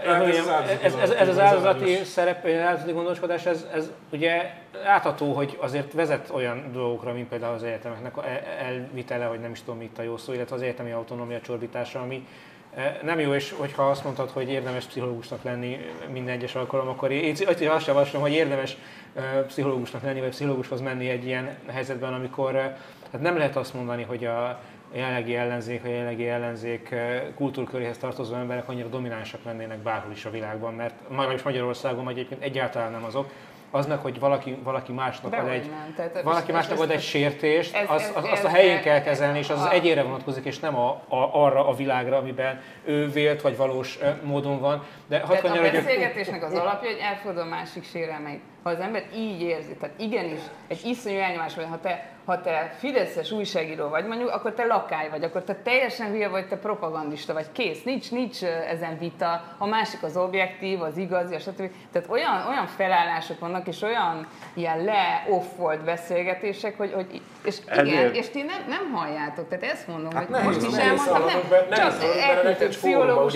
[0.07, 3.67] Hát ez ez, az áldozati ez, ez, ez az áldozati szerep, az áldozati gondoskodás, ez,
[3.75, 4.51] ez ugye
[4.85, 9.61] látható, hogy azért vezet olyan dolgokra, mint például az egyetemeknek el- elvitele, hogy nem is
[9.61, 12.27] tudom mit a jó szó, illetve az egyetemi autonómia csorbítása, ami
[12.75, 15.79] eh, nem jó, és hogyha azt mondtad, hogy érdemes pszichológusnak lenni
[16.13, 17.37] minden egyes alkalom, akkor én
[17.69, 18.77] azt javaslom, hogy érdemes
[19.15, 22.73] eh, pszichológusnak lenni, vagy pszichológushoz menni egy ilyen helyzetben, amikor eh,
[23.13, 24.61] hát nem lehet azt mondani, hogy a
[24.93, 30.31] jelenlegi ellenzék, a jelenlegi ellenzék eh, kultúrköréhez tartozó emberek annyira dominánsak lennének bárhol is a
[30.31, 33.31] világban, mert legalábbis Magyarországon vagy egyébként egyáltalán nem azok.
[33.71, 35.71] Az meg, hogy valaki, valaki másnak ad Dehogy egy.
[35.97, 39.39] Tehát- valaki másnak ad egy sértést, ez- az, az, ez- azt a helyén kell kezelni,
[39.39, 43.09] és az az a- egyére vonatkozik, és nem a, a, arra a világra, amiben ő
[43.09, 44.85] vélt vagy valós eh, módon van.
[45.07, 48.41] De hadd Tehát a kanyarodjak- beszélgetésnek az alapja, hogy elfogadom a másik sérelmeit.
[48.63, 52.75] Ha az ember így érzi, tehát igenis, egy iszonyú elnyomás vagy, ha te ha te
[52.79, 57.33] Fideszes újságíró vagy mondjuk, akkor te lakály vagy, akkor te teljesen hülye vagy, te propagandista
[57.33, 61.71] vagy, kész, nincs, nincs ezen vita, a másik az objektív, az igazi, stb.
[61.93, 67.79] Tehát olyan, olyan felállások vannak, és olyan ilyen le-off volt beszélgetések, hogy, hogy és igen,
[67.87, 71.23] Ezért- és ti nem, nem halljátok, tehát ezt mondom, Hát hogy most is elmondtam,
[71.71, 71.91] nem,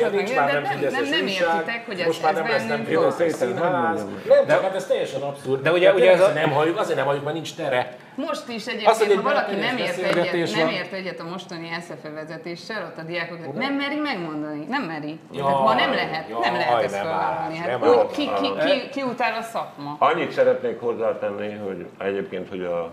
[0.03, 2.85] csak nincs de már nem, nem nem, nem értitek, hogy ez, ez nem lesz nem
[2.85, 3.95] bennünk van.
[4.29, 5.63] Nem, csak hát ez teljesen abszurd.
[5.63, 7.97] De ugye- ugye, ugye ez a- nem halljuk, azért nem halljuk, mert nincs tere.
[8.15, 11.69] Most is hogy egyébként, egy ha valaki nem ért, egyet, nem ért egyet a mostani
[11.81, 15.19] SZFE vezetéssel, ott a diákok nem meri megmondani, nem meri.
[15.33, 17.57] Jaj, Tehát ma nem lehet, nem jaj, lehet ezt nem felvállalni.
[17.59, 19.97] áll, Hát nem úgy, ki, ki, ki, ki utál a szakma?
[19.99, 22.93] Annyit szeretnék hozzátenni, hogy egyébként, hogy a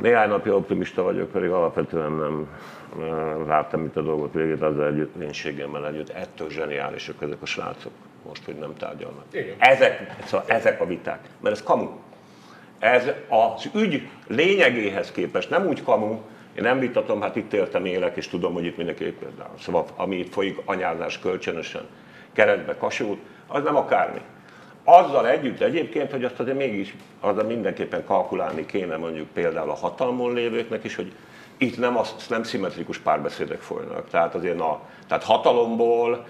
[0.00, 2.48] néhány napja optimista vagyok, pedig alapvetően nem
[3.46, 6.08] láttam itt a dolgot végét azzal együtt, vénségemmel együtt.
[6.08, 7.92] Ettől zseniálisak ezek a srácok,
[8.26, 9.24] most, hogy nem tárgyalnak.
[9.30, 9.54] Igen.
[9.58, 11.18] Ezek, szóval ezek a viták.
[11.40, 11.88] Mert ez kamu.
[12.84, 16.20] Ez az ügy lényegéhez képest nem úgy kamu,
[16.54, 19.58] én nem vitatom, hát itt éltem, élek, és tudom, hogy itt mindenki például.
[19.60, 21.82] Szóval ami itt folyik, anyázás kölcsönösen,
[22.32, 24.20] keretbe kasult, az nem akármi.
[24.84, 30.32] Azzal együtt egyébként, hogy azt azért mégis azzal mindenképpen kalkulálni kéne mondjuk például a hatalmon
[30.32, 31.12] lévőknek is, hogy
[31.56, 34.10] itt nem, az, nem szimmetrikus párbeszédek folynak.
[34.10, 36.26] Tehát azért na, tehát hatalomból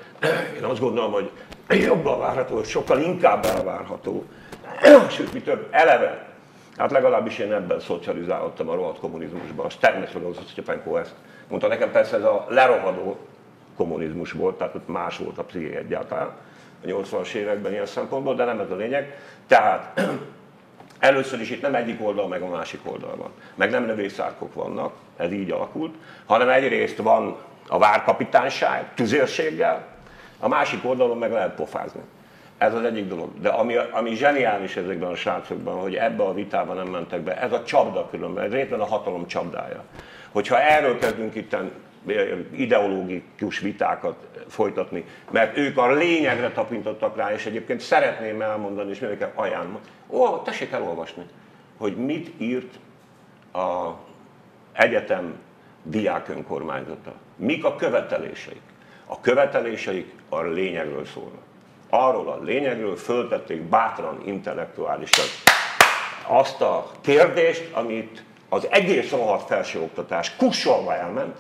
[0.57, 1.31] én azt gondolom, hogy
[1.69, 4.25] jobban várható, sokkal inkább elvárható,
[5.11, 6.33] sőt, mi több, eleve
[6.77, 9.66] Hát legalábbis én ebben szocializálódtam a rohadt kommunizmusban.
[9.66, 11.14] Az természetesen az, hogy Styepenko ezt
[11.49, 13.16] mondta nekem, persze ez a lerohadó
[13.77, 16.31] kommunizmus volt, tehát ott más volt a psziché egyáltalán
[16.83, 19.18] a 80-as években ilyen szempontból, de nem ez a lényeg.
[19.47, 20.01] Tehát
[20.99, 23.31] először is itt nem egyik oldal, meg a másik oldal van.
[23.55, 25.95] Meg nem növényszárkok vannak, ez így alakult,
[26.27, 27.37] hanem egyrészt van
[27.68, 29.87] a várkapitányság, tüzérséggel,
[30.41, 32.01] a másik oldalon meg lehet pofázni.
[32.65, 33.41] Ez az egyik dolog.
[33.41, 37.53] De ami, ami zseniális ezekben a srácokban, hogy ebbe a vitában nem mentek be, ez
[37.53, 39.85] a csapda különben, ez részben a hatalom csapdája.
[40.33, 41.57] Hogyha erről kezdünk itt
[42.51, 44.17] ideológikus vitákat
[44.49, 49.81] folytatni, mert ők a lényegre tapintottak rá, és egyébként szeretném elmondani, és mindenki ajánlom.
[50.07, 51.23] Ó, tessék elolvasni,
[51.77, 52.79] hogy mit írt
[53.53, 53.91] a
[54.73, 55.39] egyetem
[55.83, 57.12] diák önkormányzata.
[57.37, 58.62] Mik a követeléseik?
[59.07, 61.43] A követeléseik a lényegről szólnak.
[61.97, 65.24] Arról a lényegről föltették bátran, intellektuálisan
[66.26, 71.36] azt a kérdést, amit az egész rohadt felsőoktatás kussolva elment,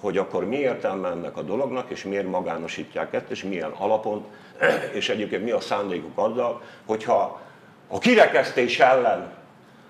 [0.00, 4.24] hogy akkor mi értelme ennek a dolognak, és miért magánosítják ezt, és milyen alapon,
[4.98, 7.40] és egyébként mi a szándékuk azzal, hogyha
[7.88, 9.32] a kirekesztés ellen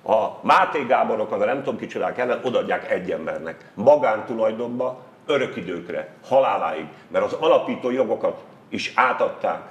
[0.05, 6.87] a Máté Gáborok, a nem tudom kicsodák ellen odaadják egy embernek, magántulajdonba, örök időkre, haláláig,
[7.09, 9.71] mert az alapító jogokat is átadták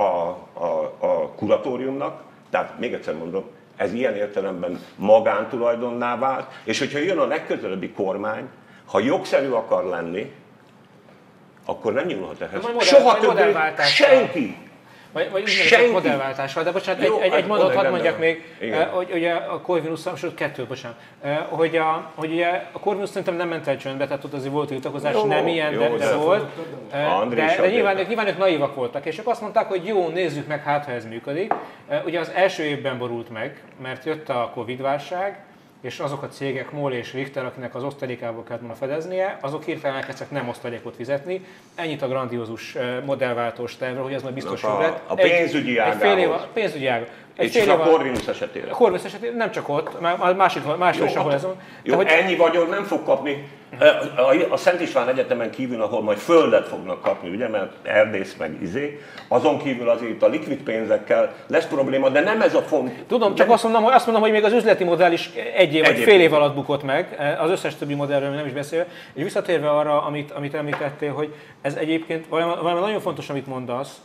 [0.00, 3.44] a, a, a kuratóriumnak, tehát még egyszer mondom,
[3.76, 8.48] ez ilyen értelemben magántulajdonná vált, és hogyha jön a legközelebbi kormány,
[8.86, 10.32] ha jogszerű akar lenni,
[11.64, 12.66] akkor nem nyúlhat ehhez.
[12.78, 14.69] Soha többé senki.
[15.12, 15.90] Vagy, vagy Senki.
[15.90, 18.20] modellváltással, de bocsánat, Jó, egy, egy, egy hát mondat oda hadd mondjak van.
[18.20, 18.88] még, Igen.
[18.88, 20.98] hogy ugye a Corvinus, sőt kettő, bocsánat,
[21.48, 24.68] hogy, a, hogy ugye a Corvinus szerintem nem ment el csöndbe, tehát ott azért volt
[24.68, 26.50] tiltakozás, Jó, nem ilyen, jó, de, de volt.
[26.90, 30.46] De, de nyilván, ők, nyilván ők naívak voltak, és ők azt mondták, hogy jó, nézzük
[30.46, 31.54] meg, hát ha ez működik.
[32.04, 35.38] Ugye az első évben borult meg, mert jött a Covid-válság,
[35.80, 39.96] és azok a cégek, MOL és Richter, akinek az osztalékából kellett volna fedeznie, azok hirtelen
[39.96, 41.44] elkezdtek nem osztalékot fizetni.
[41.74, 45.02] Ennyit a grandiózus eh, modellváltós tervről, hogy ez majd biztos Na, a- lett.
[45.06, 46.46] a pénzügyi egy, egy fél év, ágához.
[46.52, 47.08] pénzügyi ág.
[47.40, 48.70] Egy És a Corvinus esetére.
[48.70, 51.54] a Corvinus esetében nem csak ott, már másik, máshol is, ahol ez van.
[51.82, 53.48] Jó, hogy- ennyi vagyon nem fog kapni.
[54.16, 58.62] A- A Szent István Egyetemen kívül, ahol majd földet fognak kapni, ugye, mert erdész meg
[58.62, 63.04] izé, azon kívül azért a likvid pénzekkel lesz probléma, de nem ez a font.
[63.08, 65.84] Tudom, csak azt mondom, hogy, azt mondom, hogy még az üzleti modell is egy év
[65.84, 68.86] vagy fél év alatt bukott meg, az összes többi modellről nem is beszélve.
[69.14, 74.00] És visszatérve arra, amit, amit említettél, hogy ez egyébként valami, valami nagyon fontos, amit mondasz,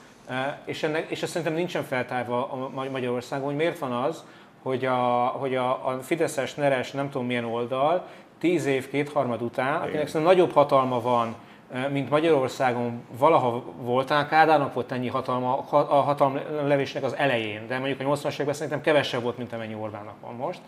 [0.66, 4.24] és, ennek, és ez szerintem nincsen feltárva a Ma- Magyarországon, hogy miért van az,
[4.64, 4.96] hogy a,
[5.26, 8.06] hogy a, a Fideszes, Neres, nem tudom milyen oldal,
[8.40, 11.36] tíz év, kétharmad után, akinek szerintem nagyobb hatalma van,
[11.74, 17.16] eh, mint Magyarországon valaha volt, talán Kádárnak volt ennyi hatalma ha- a hatalom levésnek az
[17.16, 20.60] elején, de mondjuk a 80-as években szerintem kevesebb volt, mint amennyi Orbánnak van most.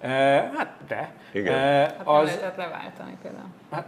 [0.00, 0.10] Eh,
[0.56, 1.12] Hát de.
[1.32, 1.54] Igen.
[1.54, 3.48] Eh, Hát nem Az, lehetett leváltani például.
[3.70, 3.86] Hát,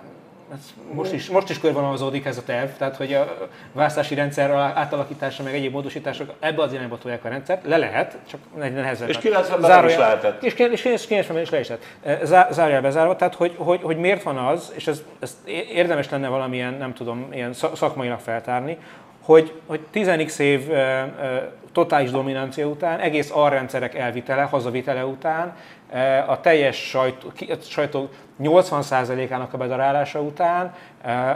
[0.92, 5.55] most is, most is körvonalazódik ez a terv, tehát hogy a választási rendszer átalakítása, meg
[5.55, 9.09] egyéb módosítások ebbe az irányba tolják a rendszert, le lehet, csak nehezebb.
[9.09, 10.42] És 90-ben nem is lehetett.
[10.42, 11.84] És 90-ben is le is lehet.
[12.03, 15.36] Eh, Zá- Zárójel bezárva, tehát hogy, hogy, hogy miért van az, és ez, ez
[15.72, 18.78] érdemes lenne valamilyen, nem tudom, ilyen szak- szakmailag feltárni,
[19.22, 21.03] hogy, hogy 10x év ö, ö,
[21.72, 25.57] totális dominancia után, egész arrendszerek elvitele, hazavitele után,
[26.26, 27.32] a teljes sajtó,
[27.62, 28.09] sajtó
[28.43, 30.74] 80%-ának a bedarálása után,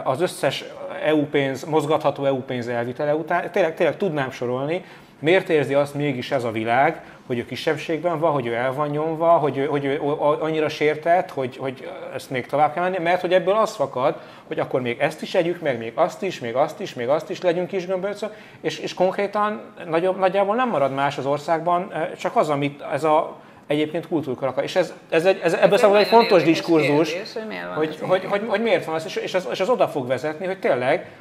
[0.03, 0.65] az összes
[1.05, 4.83] EU pénz, mozgatható EU pénz elvitele után, tényleg, tényleg tudnám sorolni,
[5.19, 8.87] miért érzi azt mégis ez a világ, hogy ő kisebbségben van, hogy ő el van
[8.87, 10.01] nyomva, hogy ő, hogy ő
[10.39, 14.15] annyira sértett, hogy, hogy ezt még tovább kell menni, mert hogy ebből az fakad,
[14.47, 17.29] hogy akkor még ezt is együk meg, még azt is, még azt is, még azt
[17.29, 22.35] is legyünk kis gömbölcök, és, és konkrétan nagyobb, nagyjából nem marad más az országban, csak
[22.35, 23.35] az, amit ez a
[23.67, 24.63] egyébként kultúrkaraka.
[24.63, 27.33] És ez, ez, egy, ez ebből számomra egy fontos diskurzus, kérdés,
[27.75, 30.07] hogy, hogy, hogy, hogy, hogy miért van ez, és, és, az, és az oda fog
[30.07, 31.11] vezetni, hogy tényleg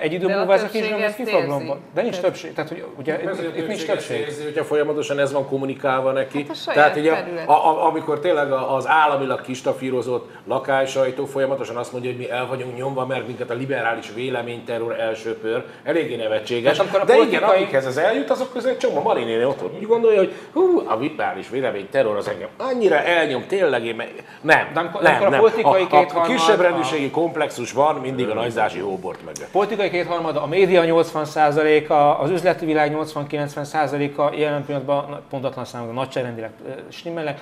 [0.00, 1.80] egy idő múlva ez a kisgömböc ki fog lombolni.
[1.94, 2.52] De nincs többség.
[2.52, 4.20] Tehát, hogy ugye hát itt, itt nincs többség.
[4.20, 6.46] Érzi, hogyha folyamatosan ez van kommunikálva neki.
[6.48, 7.12] Hát Tehát ugye,
[7.44, 12.76] a, a, amikor tényleg az államilag kistafírozott lakássajtó folyamatosan azt mondja, hogy mi el vagyunk
[12.76, 16.78] nyomva, mert minket a liberális véleményterror elsőpör, eléggé nevetséges.
[16.78, 17.26] Hát, de politikai...
[17.26, 20.96] igen, akikhez ez eljut, azok közül egy csomó Marinéni ott úgy gondolja, hogy hú, a
[20.96, 24.12] liberális véleményterror az engem annyira elnyom, tényleg én meg...
[24.40, 25.32] Nem, nem, nem, nem.
[25.32, 29.34] A, politikai a, a, a kisebb rendűségi komplexus van mindig a nagyzási hóbort meg
[29.68, 36.50] politikai kétharmada, a média 80%-a, az üzleti világ 80-90%-a jelen pillanatban pontatlan számokban nagyságrendileg
[36.88, 37.40] stimmelnek,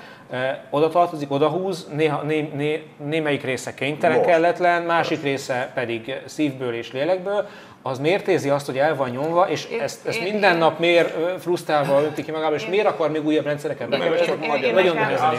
[0.71, 4.29] oda tartozik, oda húz, néha, né, né, némelyik része kénytelen, Most.
[4.29, 7.49] kelletlen, másik része pedig szívből és lélekből,
[7.87, 10.59] az miért érzi azt, hogy el van nyomva, és én, ezt, ezt én, minden én,
[10.59, 14.71] nap miért frusztrálva önti ki magába, és én, miért akar még újabb rendszereket bevezetni?
[14.73, 15.31] Nagyon nehezen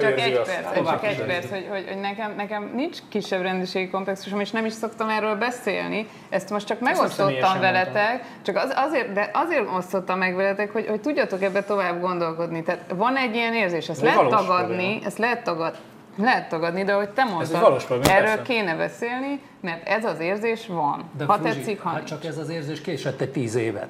[0.00, 4.40] Csak egy perc, csak egy perc, hogy, hogy, hogy nekem, nekem nincs kisebb rendőrségi komplexusom,
[4.40, 6.06] és nem is szoktam erről beszélni.
[6.28, 11.00] Ezt most csak megosztottam veletek, csak az, azért, de azért osztottam meg veletek, hogy, hogy
[11.00, 12.62] tudjatok ebbe tovább gondolkodni.
[12.62, 15.78] Tehát van egy ilyen érzés, ezt lehet tagadni, ezt lehet tagadni,
[16.18, 18.42] lehet tagadni, de hogy te mondtad, erről persze.
[18.42, 21.04] kéne beszélni, mert ez az érzés van.
[21.18, 23.88] De ha Fruzsi, tetszik, ha hát csak ez az érzés késett egy tíz évet.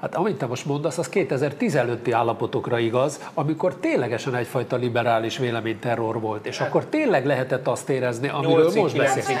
[0.00, 6.46] Hát amit te most mondasz, az 2015-i állapotokra igaz, amikor ténylegesen egyfajta liberális véleményterror volt,
[6.46, 6.68] és hát.
[6.68, 9.40] akkor tényleg lehetett azt érezni, amiről most beszélünk.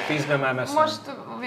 [0.74, 1.00] Most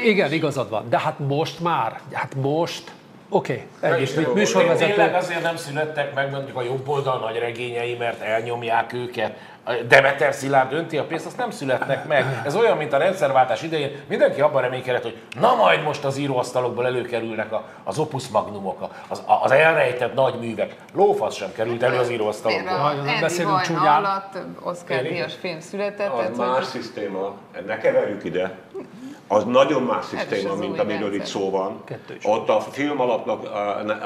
[0.04, 2.92] Igen, igazad van, de hát most már, hát most
[3.30, 4.94] Oké, okay, egész műsorvezető.
[4.94, 9.38] Tényleg azért nem születtek meg mondjuk a jobb oldal nagy regényei, mert elnyomják őket.
[9.88, 12.42] Demeter Szilárd önti a pénzt, azt nem születnek meg.
[12.46, 13.92] Ez olyan, mint a rendszerváltás idején.
[14.08, 19.22] Mindenki abban reménykedett, hogy na majd most az íróasztalokból előkerülnek a, az opus magnumok, az,
[19.44, 20.76] az elrejtett nagy művek.
[20.94, 22.94] Lófasz sem került elő az íróasztalokból.
[22.94, 24.04] Nem beszélünk csúnyán.
[24.04, 26.12] alatt Oscar Díjas film született.
[26.12, 27.34] Az más szisztéma,
[27.66, 28.56] ne keverjük ide
[29.28, 31.84] az nagyon más szisztéma, mint amiről itt szó van.
[32.24, 33.44] Ott a film alapnak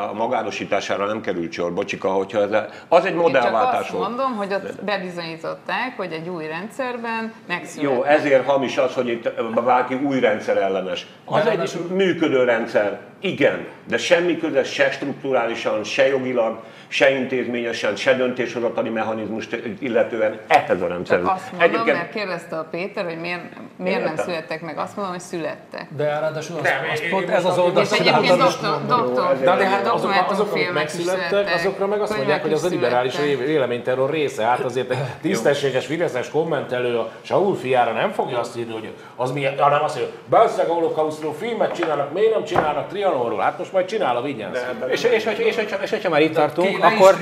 [0.09, 4.07] a magánosítására nem került sor, bocsika, hogyha ez, az egy modellváltás volt.
[4.07, 7.95] mondom, hogy ott bebizonyították, hogy egy új rendszerben megszületett.
[7.95, 9.30] Jó, ezért hamis az, hogy itt
[9.65, 11.07] bárki új rendszer ellenes.
[11.26, 16.59] Az egy működő rendszer, igen, de semmi köze se strukturálisan, se jogilag,
[16.92, 21.26] se intézményesen, se döntéshozatali mechanizmust illetően ehhez a rendszerhez.
[21.26, 21.98] Csak azt mondom, Egyébként...
[21.98, 23.42] mert kérdezte a Péter, hogy miért,
[23.76, 24.78] miért nem születtek meg.
[24.78, 25.88] Azt mondom, hogy születtek.
[25.98, 28.36] De ráadásul az, az, az pont ez az oldal csinálta.
[28.36, 32.64] Doktor, doktor, de, de hát azok, azok, amik megszülettek, azokra meg azt mondják, hogy az
[32.64, 34.44] a liberális véleményterror része.
[34.44, 39.32] Hát azért egy tisztességes fideszes kommentelő a Saul fiára nem fogja azt írni, hogy az
[39.32, 43.39] mi, hanem azt mondja, bezzeg a holokausztról filmet csinálnak, miért nem csinálnak Trianonról?
[43.39, 44.66] Hát most majd csinál a Vigyensz.
[44.88, 47.17] És, és, és, és, és, és, hogyha már itt tartunk, akkor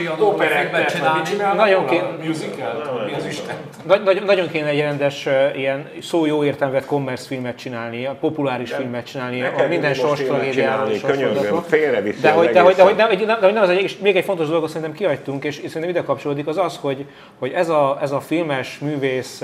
[1.55, 2.24] nagyon kéne,
[3.86, 9.05] nagyon, nagyon kéne egy rendes, ilyen szó jó értelmet commerce filmet csinálni, a populáris filmet
[9.05, 13.34] csinálni, a minden sors tragédiáról és de hogy, de, hogy, de, hogy, de, hogy, de,
[13.34, 16.47] hogy nem az egy, és még egy fontos dolgot szerintem kihagytunk, és szerintem ide kapcsolódik,
[16.47, 17.05] az az, hogy,
[17.39, 19.43] hogy ez, a, ez a filmes, művész,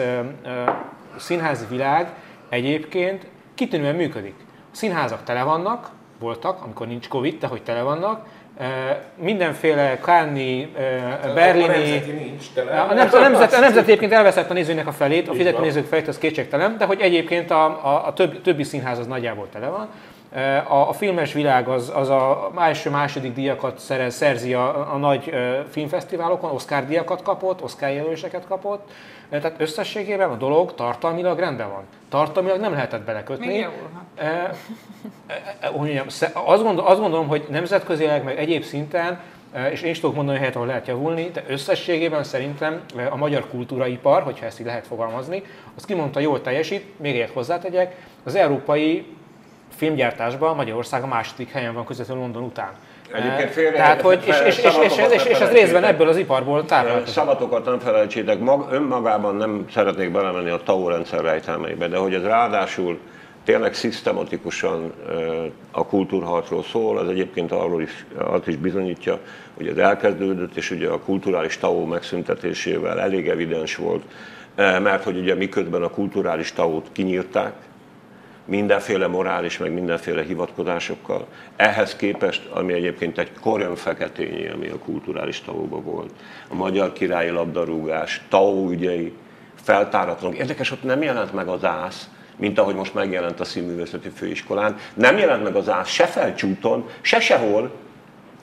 [1.17, 2.07] színházi világ
[2.49, 4.35] egyébként kitűnően működik.
[4.47, 5.89] A színházak tele vannak,
[6.19, 8.25] voltak, amikor nincs Covid, de hogy tele vannak,
[9.15, 10.71] mindenféle Káni,
[11.33, 11.63] berlini...
[11.63, 12.45] A nemzeti nincs,
[12.89, 15.85] a, nemzet, a, nemzet, a nemzet egyébként elveszett a nézőnek a felét, a fizető nézők
[15.85, 19.67] felét, az kétségtelen, de hogy egyébként a, a, a többi, többi színház az nagyjából tele
[19.67, 19.89] van.
[20.67, 25.33] A, a filmes világ az, az a első-második díjakat szerez, szerzi a, a nagy
[25.69, 28.91] filmfesztiválokon, Oscar díjakat kapott, Oscar jelöléseket kapott,
[29.29, 31.83] tehát összességében a dolog tartalmilag rendben van.
[32.09, 33.47] Tartalmilag nem lehetett belekötni.
[33.47, 33.67] Még
[34.15, 34.55] e, e,
[35.59, 39.19] e, azt, gondolom, azt gondolom, hogy nemzetközileg, meg egyéb szinten
[39.71, 44.23] és én is tudok mondani helyet, ahol lehet javulni, de összességében szerintem a magyar kultúraipar,
[44.23, 45.43] hogyha ezt így lehet fogalmazni,
[45.75, 49.05] az kimondta jól teljesít, még egyet hozzátegyek, az európai
[49.75, 52.71] filmgyártásban Magyarország a második helyen van közvetlenül London után.
[53.13, 56.17] Egyébként félre, Tehát, hogy, és, és, és, és, ez, és, és ez részben ebből az
[56.17, 57.13] iparból táplálkozik.
[57.13, 62.23] Szabatokat nem felejtsétek, mag, önmagában nem szeretnék belemenni a TAO rendszer rejtelmeibe, de hogy ez
[62.23, 62.99] ráadásul
[63.43, 64.93] tényleg szisztematikusan
[65.71, 69.19] a kultúrharcról szól, ez egyébként arról is, azt is bizonyítja,
[69.57, 74.03] hogy ez elkezdődött, és ugye a kulturális tau megszüntetésével elég evidens volt,
[74.55, 77.53] mert hogy ugye miközben a kulturális tau-t kinyírták,
[78.45, 81.27] mindenféle morális, meg mindenféle hivatkozásokkal.
[81.55, 86.11] Ehhez képest, ami egyébként egy korön feketényi, ami a kulturális tau volt,
[86.49, 89.13] a magyar királyi labdarúgás, tau ügyei,
[89.63, 90.37] feltáratlanok.
[90.37, 94.77] Érdekes, ott nem jelent meg az ász, mint ahogy most megjelent a színművészeti főiskolán.
[94.93, 97.71] Nem jelent meg az ász se felcsúton, se sehol,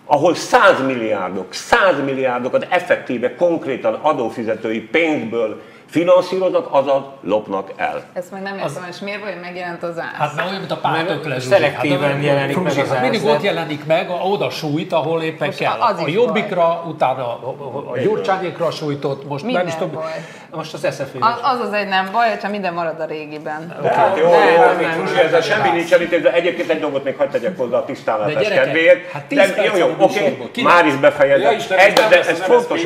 [0.04, 5.60] ahol 100 milliárdok, 100 milliárdokat effektíve, konkrétan adófizetői pénzből
[5.92, 8.02] finanszíroznak, azaz lopnak el.
[8.12, 10.14] Ezt meg nem értem, és miért vagy megjelent az ász?
[10.18, 11.44] Hát mert olyan, mint a pártok lesz.
[11.44, 13.00] Szelektíven hát, jelenik meg az ász.
[13.00, 15.80] Mindig ott jelenik meg, oda sújt, ahol éppen Most kell.
[15.80, 16.92] az A is jobbikra, baj.
[16.92, 19.94] utána a, a, a gyurcsányékra sújtott, most nem is Minden tudom.
[19.94, 20.24] baj.
[20.50, 23.76] Most az SZF Az, az az egy nem baj, hogyha minden marad a régiben.
[23.94, 24.94] Hát jó, Nem, jó, nem, még nem.
[24.94, 26.32] Fruzsi, ezzel semmi nincs elintézve.
[26.32, 29.10] Egyébként egy dolgot még hagyd tegyek hozzá a De tisztánlátás kedvéért.
[29.10, 31.52] hát tíz De jó, jó, a oké, már is befejezem.
[31.52, 32.82] Egy, nem de ez az fontos.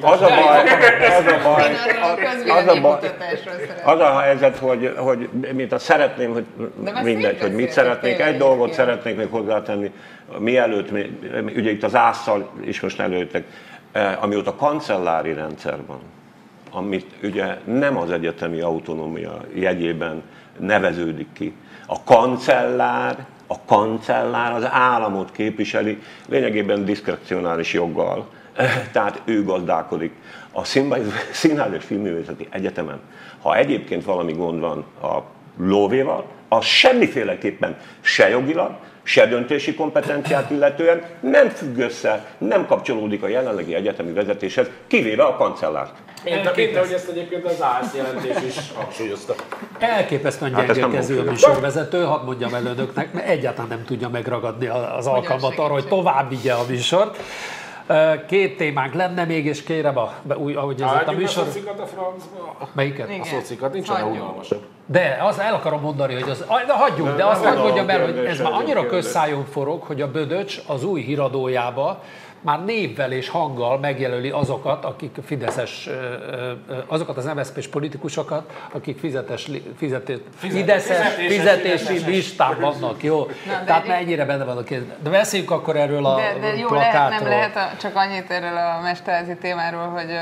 [0.00, 0.62] Az a baj,
[1.18, 1.72] az a baj,
[2.02, 3.00] a az a
[3.44, 3.82] szeretném.
[3.84, 6.44] az a helyzet, hogy, hogy mint a szeretném, hogy
[7.02, 8.20] mindegy, hogy mit szeretnék.
[8.20, 8.74] Egy dolgot egyébként.
[8.74, 9.92] szeretnék még hozzátenni.
[10.38, 11.18] Mielőtt, mi-
[11.56, 13.44] ugye itt az ásszal is most előttek,
[13.92, 16.00] eh, amióta kancellári rendszer van,
[16.70, 20.22] amit ugye nem az egyetemi autonómia jegyében
[20.58, 21.54] neveződik ki.
[21.86, 28.26] A kancellár, a kancellár az államot képviseli, lényegében diszkrecionális joggal,
[28.92, 30.12] tehát ő gazdálkodik.
[30.52, 33.00] A Színház- Színház és Filmművészeti Egyetemen,
[33.42, 35.18] ha egyébként valami gond van a
[35.58, 38.70] lóvéval, az semmiféleképpen se jogilag,
[39.02, 45.36] se döntési kompetenciát illetően nem függ össze, nem kapcsolódik a jelenlegi egyetemi vezetéshez, kivéve a
[45.36, 45.94] kancellárt.
[46.24, 49.34] Mint, mint ahogy ezt egyébként az ÁSZ jelentés is hangsúlyozta.
[49.78, 54.08] Elképesztően Hát ezt nem gyengélkező a műsorvezető, hadd mondjam el önöknek, mert egyáltalán nem tudja
[54.08, 57.18] megragadni az alkalmat arra, hogy tovább vigye a műsort.
[58.26, 61.44] Két témánk lenne még, és kérem, a, úgy, ahogy ez itt a a műsor...
[61.44, 62.68] szocikat a francba.
[62.72, 63.08] Melyiket?
[63.08, 63.24] A Igen.
[63.24, 64.62] szocikat nincs olyan unalmasabb.
[64.86, 68.04] De az el akarom mondani, hogy az, de hagyjuk, de Nem, azt hadd mondjam el,
[68.04, 72.02] hogy ez már annyira közszájon forog, hogy a Bödöcs az új híradójába
[72.42, 75.88] már névvel és hanggal megjelöli azokat, akik fideszes,
[76.86, 83.24] azokat az MSZP-s politikusokat, akik fizetes, fizetés, fideszes, fizetéses, fizetési listán vannak, jó?
[83.24, 84.88] de Tehát már ennyire benne van a kérdés.
[85.02, 87.18] De beszéljünk akkor erről a De, de jó, lehet, plakátról.
[87.18, 90.18] nem lehet a, csak annyit erről a mesterházi témáról, hogy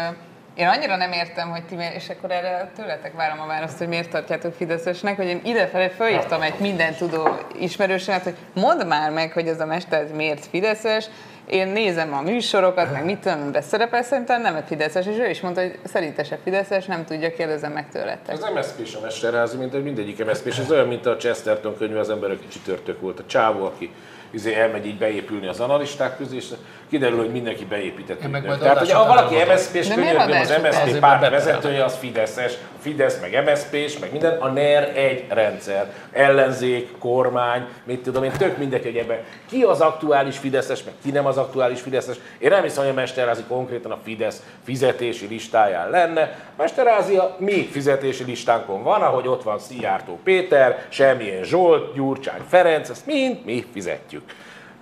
[0.55, 3.89] én annyira nem értem, hogy ti miért, és akkor erre tőletek várom a választ, hogy
[3.89, 9.33] miért tartjátok Fideszesnek, hogy én idefelé fölhívtam egy minden tudó ismerősemet, hogy mondd már meg,
[9.33, 11.07] hogy ez a mesterházi miért Fideszes,
[11.51, 15.29] én nézem a műsorokat, meg mit tudom, de szerepel, szerintem nem egy Fideszes, és ő
[15.29, 18.35] is mondta, hogy szerinte se Fideszes, nem tudja, kérdezem meg tőletek.
[18.35, 21.97] Az MSZP is a mesterházi, mint mindegyik MSZP, és ez olyan, mint a Chesterton könyv,
[21.97, 23.19] az emberek egy csütörtök volt.
[23.19, 23.93] A csávó, aki
[24.31, 26.47] izé elmegy így beépülni az analisták közé, és
[26.91, 28.31] kiderül, hogy mindenki beépített.
[28.31, 29.35] Meg Tehát, hogy ha valaki.
[29.35, 30.55] MSZP-s könyörgöm, az?
[30.63, 35.93] MSZP párt vezetője, az Fideszes, Fidesz, meg MSZP-s, meg minden, a NER egy rendszer.
[36.13, 39.19] Ellenzék, kormány, mit tudom én, tök mindegy, hogy ebben
[39.49, 42.17] ki az aktuális Fideszes, meg ki nem az aktuális Fideszes.
[42.39, 46.39] Én nem hiszem, hogy a Mesterházi konkrétan a Fidesz fizetési listáján lenne.
[46.57, 52.89] Mesterházi a mi fizetési listánkon van, ahogy ott van Szijjártó Péter, semmilyen Zsolt, Gyurcsány Ferenc,
[52.89, 54.23] ezt mind mi fizetjük.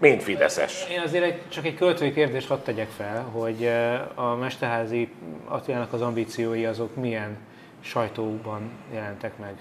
[0.01, 0.87] Mind Fideszes.
[0.91, 3.71] Én azért egy, csak egy költői kérdést hadd tegyek fel, hogy
[4.15, 5.09] a Mesterházi
[5.49, 7.37] Attilának az ambíciói azok milyen
[7.81, 9.55] sajtóban jelentek meg?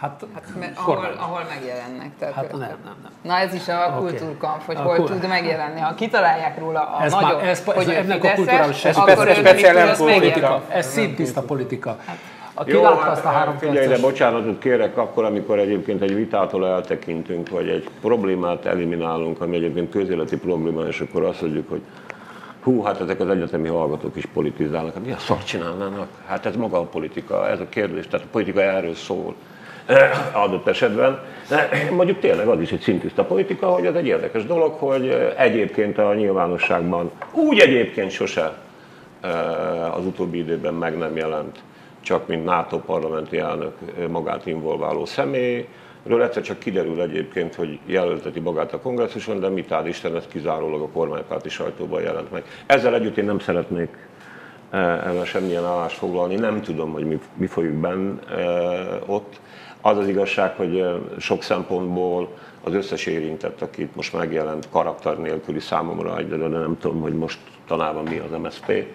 [0.00, 0.24] Hát,
[0.58, 2.10] Mert ahol, ahol megjelennek.
[2.18, 3.12] Tehát Hát nem, nem, nem.
[3.22, 5.80] Na ez is a kultúrkamp, hogy A hol kul- tud megjelenni.
[5.80, 8.96] Ha kitalálják róla a Ez már- nagyon, ez- ez hogy ő ennek a kulturális- ez
[8.96, 10.62] akkor speci- ő speciál mindig nem az politika.
[10.68, 11.98] Ez szintiszta politika.
[12.54, 16.14] A Jó, kilátta hát, azt a három figyelj, de bocsánatot kérek akkor, amikor egyébként egy
[16.14, 21.82] vitától eltekintünk, vagy egy problémát eliminálunk, ami egyébként közéleti probléma, és akkor azt mondjuk, hogy
[22.62, 24.94] hú, hát ezek az egyetemi hallgatók is politizálnak.
[24.94, 26.08] Hát mi a szart csinálnának?
[26.26, 28.06] Hát ez maga a politika, ez a kérdés.
[28.06, 29.34] Tehát a politika erről szól
[30.32, 31.20] adott esetben.
[31.90, 36.14] Mondjuk tényleg az is egy szintiszta politika, hogy ez egy érdekes dolog, hogy egyébként a
[36.14, 38.52] nyilvánosságban úgy egyébként sose
[39.20, 41.58] eh, az utóbbi időben meg nem jelent,
[42.00, 45.68] csak mint NATO parlamenti elnök eh, magát involváló személy.
[46.02, 50.26] Ről egyszer csak kiderül egyébként, hogy jelölteti magát a kongresszuson, de mit áll Isten, ez
[50.28, 52.44] kizárólag a kormánypárti sajtóban jelent meg.
[52.66, 53.96] Ezzel együtt én nem szeretnék
[54.70, 59.40] eh, ebben semmilyen állást foglalni, nem tudom, hogy mi, mi folyik benn eh, ott.
[59.80, 62.28] Az az igazság, hogy eh, sok szempontból
[62.64, 68.04] az összes érintett, akit most megjelent, karakter nélküli számomra, de, nem tudom, hogy most tanában
[68.04, 68.86] mi az MSZP,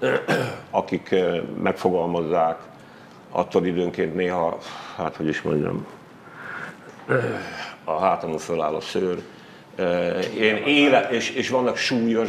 [0.70, 1.14] akik
[1.62, 2.58] megfogalmazzák
[3.30, 4.58] attól időnként néha,
[4.96, 5.86] hát hogy is mondjam,
[7.84, 9.22] a hátamon föláll a szőr.
[10.38, 12.28] Én éle, és, és vannak súlyos,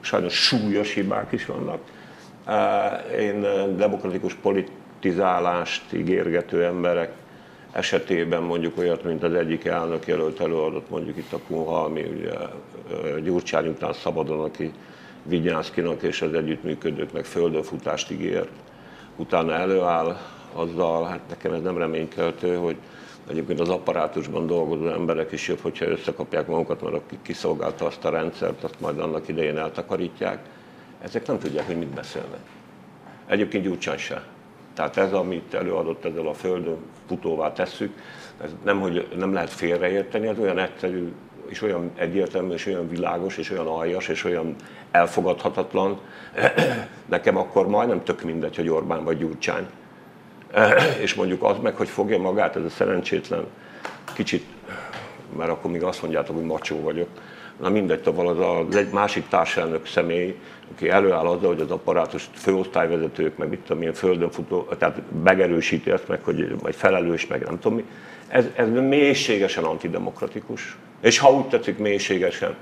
[0.00, 1.80] sajnos súlyos hibák is vannak.
[3.18, 3.40] Én
[3.76, 7.12] demokratikus politizálást ígérgető emberek
[7.72, 12.32] esetében mondjuk olyat, mint az egyik elnök jelölt előadott mondjuk itt a Kunhalmi, ugye
[13.22, 14.72] Gyurcsány után szabadon, aki
[15.22, 18.48] Vigyánszkinak és az együttműködőknek földönfutást ígért,
[19.16, 20.16] utána előáll
[20.52, 22.76] azzal, hát nekem ez nem reménykeltő, hogy
[23.28, 28.10] egyébként az apparátusban dolgozó emberek is jobb, hogyha összekapják magukat, mert aki kiszolgálta azt a
[28.10, 30.38] rendszert, azt majd annak idején eltakarítják.
[31.02, 32.40] Ezek nem tudják, hogy mit beszélnek.
[33.26, 34.24] Egyébként Gyurcsány se.
[34.74, 36.76] Tehát ez, amit előadott ezzel a földön
[37.08, 37.92] futóvá tesszük,
[38.42, 41.12] ez nem, hogy nem lehet félreérteni, ez olyan egyszerű,
[41.46, 44.54] és olyan egyértelmű, és olyan világos, és olyan aljas, és olyan
[44.90, 46.00] elfogadhatatlan.
[47.06, 49.66] Nekem akkor majdnem tök mindegy, hogy Orbán vagy Gyurcsány.
[51.04, 53.46] És mondjuk az meg, hogy fogja magát ez a szerencsétlen
[54.14, 54.44] kicsit,
[55.36, 57.08] mert akkor még azt mondjátok, hogy macsó vagyok,
[57.60, 60.38] na mindegy, tovább az, az egy másik társelnök személy,
[60.72, 65.90] aki előáll azzal, hogy az apparátus főosztályvezetők, meg mit tudom, milyen földön futó, tehát megerősíti
[65.90, 67.84] ezt meg, hogy vagy felelős, meg nem tudom mi.
[68.28, 70.76] Ez, ez mélységesen antidemokratikus.
[71.00, 72.54] És ha úgy tetszik, mélységesen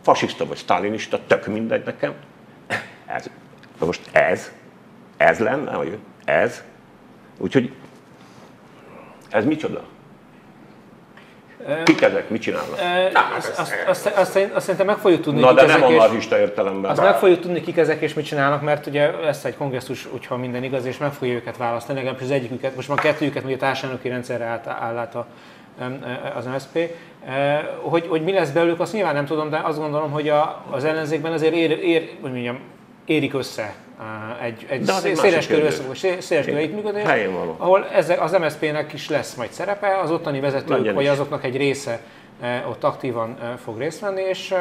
[0.00, 2.14] fasiszta vagy sztálinista, tök mindegy nekem.
[3.06, 3.30] Ez,
[3.78, 4.52] de most ez,
[5.16, 6.62] ez lenne, vagy ez.
[7.40, 7.72] Úgyhogy
[9.30, 9.82] ez micsoda?
[11.84, 12.30] Kik ezek?
[12.30, 12.78] Mit csinálnak?
[13.36, 16.90] Azt, azt, azt, azt, azt szerintem meg fogjuk tudni, Na de nem anarchista értelemben.
[16.90, 20.36] azt meg fogjuk tudni, kik ezek és mit csinálnak, mert ugye lesz egy kongresszus, hogyha
[20.36, 24.08] minden igaz, és meg fogja őket választani, legalábbis az egyiküket, most már kettőjüket, ugye társadalmi
[24.08, 25.26] rendszerre állt, áll át a,
[26.36, 26.78] az MSZP.
[27.80, 30.84] Hogy, hogy mi lesz belőlük, azt nyilván nem tudom, de azt gondolom, hogy a, az
[30.84, 32.60] ellenzékben azért ér, ér, hogy mondjam,
[33.10, 33.74] érik össze
[34.42, 34.84] egy, egy
[35.14, 37.02] széles körű összefogás, széles körű együttműködés,
[37.56, 41.10] ahol ezek, az MSZP-nek is lesz majd szerepe, az ottani vezetők, Legyen vagy is.
[41.10, 42.00] azoknak egy része
[42.40, 44.58] eh, ott aktívan eh, fog részt venni, és eh,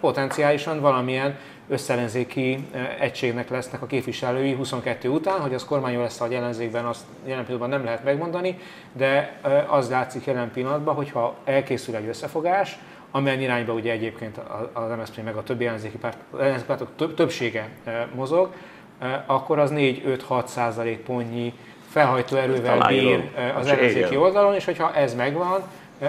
[0.00, 1.36] potenciálisan valamilyen
[1.68, 2.68] összellenzéki
[3.00, 7.78] egységnek lesznek a képviselői 22 után, hogy az kormányon lesz vagy ellenzékben, azt jelen pillanatban
[7.78, 8.58] nem lehet megmondani,
[8.92, 12.78] de az látszik jelen pillanatban, hogyha elkészül egy összefogás,
[13.10, 17.14] amelyen irányba ugye egyébként a- az MSZP meg a többi ellenzéki, párt, ellenzéki pártok több,
[17.14, 18.52] többsége eh, mozog,
[18.98, 21.54] eh, akkor az 4-5-6 százalék pontnyi
[21.88, 25.62] felhajtó erővel bír eh, az ellenzéki oldalon, és hogyha ez megvan,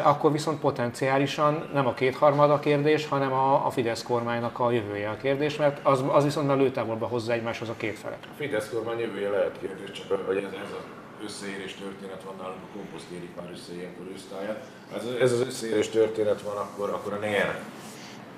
[0.03, 5.09] akkor viszont potenciálisan nem a kétharmad a kérdés, hanem a, a Fidesz kormánynak a jövője
[5.09, 8.17] a kérdés, mert az, az viszont már lőtávolba hozza egymáshoz a két felet.
[8.21, 12.63] A Fidesz kormány jövője lehet kérdés, csak hogy ez, ez az összeérés történet van nálunk,
[12.63, 14.65] a komposzt érik már össze ilyenkor ősztáját.
[14.95, 17.61] Ez, ez az összeérés történet van, akkor, akkor a NER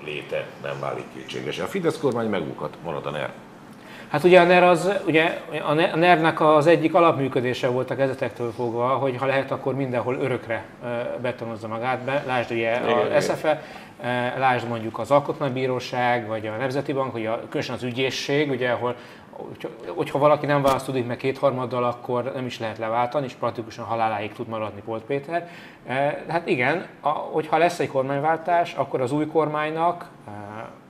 [0.03, 1.59] léte nem válik kétséges.
[1.59, 3.33] A Fidesz kormány megbukhat, marad a NER.
[4.11, 7.95] Hát ugye a NER az, ugye a NER- a NER-nek az egyik alapműködése volt a
[7.95, 10.63] kezdetektől fogva, hogy ha lehet, akkor mindenhol örökre
[11.21, 12.23] betonozza magát be.
[12.27, 13.61] Lásd ugye Igen, a SFE,
[14.37, 18.95] lásd mondjuk az Alkotmánybíróság, vagy a Nemzeti Bank, vagy a, különösen az ügyészség, ugye, ahol
[19.87, 24.47] hogyha- valaki nem választódik meg kétharmaddal, akkor nem is lehet leváltani, és praktikusan haláláig tud
[24.47, 25.47] maradni Polt Péter.
[25.87, 30.31] E, Hát igen, a, hogyha lesz egy kormányváltás, akkor az új kormánynak, e,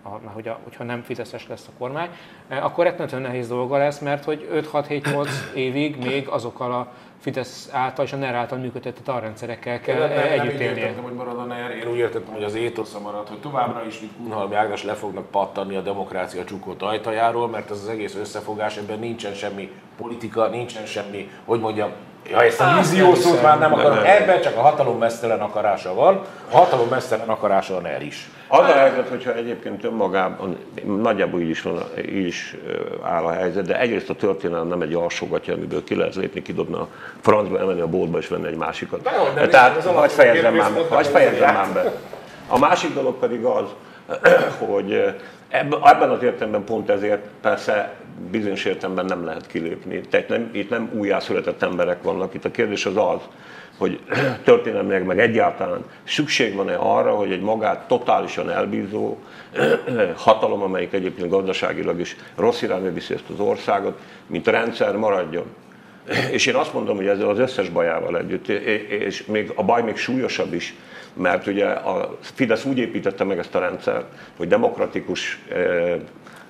[0.04, 2.10] a, hogy a, hogyha nem Fideszes lesz a kormány,
[2.48, 8.06] e, akkor rettenetesen nehéz dolga lesz, mert hogy 5-6-7-8 évig még azokkal a Fidesz által
[8.06, 10.82] és a NER által működtetett alrendszerekkel kell nem, nem, nem együtt élnie.
[10.82, 14.00] értettem, hogy marad a NER, én úgy értettem, hogy az étosza marad, hogy továbbra is,
[14.00, 18.78] mint Kunhalmi Ágnes le fognak pattanni a demokrácia csukott ajtajáról, mert ez az egész összefogás,
[18.78, 21.92] ebben nincsen semmi politika, nincsen semmi, hogy mondjam,
[22.30, 26.22] ja, ezt a vízió szót már nem akarom, ebben csak a hatalom mesztelen akarása van,
[26.52, 28.30] a hatalom mesztelen akarása a NER is.
[28.48, 32.56] Az a helyzet, hogyha egyébként önmagában, nagyjából így is, van, így is
[33.04, 36.76] áll a helyzet, de egyrészt a történelem nem egy alsógatja, amiből ki lehet lépni, kidobni
[36.76, 36.88] a
[37.22, 39.02] francba, elmenni a boltba és venni egy másikat.
[39.02, 41.94] Dehogy nem, Tehát, az hagyj fejezzem már, hogy fejezzem ez már be.
[42.48, 43.66] A másik dolog pedig az,
[44.68, 45.16] hogy
[45.50, 47.94] ebben, ebben az értelemben pont ezért persze
[48.32, 50.02] bizonyos értelemben nem lehet kilépni.
[50.02, 53.20] Tehát nem, itt nem újjászületett emberek vannak, itt a kérdés az az,
[53.78, 54.00] hogy
[54.44, 59.18] történelmileg meg egyáltalán szükség van-e arra, hogy egy magát totálisan elbízó
[60.16, 65.46] hatalom, amelyik egyébként gazdaságilag is rossz irányba viszi ezt az országot, mint rendszer maradjon.
[66.32, 68.48] És én azt mondom, hogy ezzel az összes bajával együtt,
[68.90, 70.74] és még a baj még súlyosabb is,
[71.14, 74.06] mert ugye a Fidesz úgy építette meg ezt a rendszert,
[74.38, 75.40] hogy demokratikus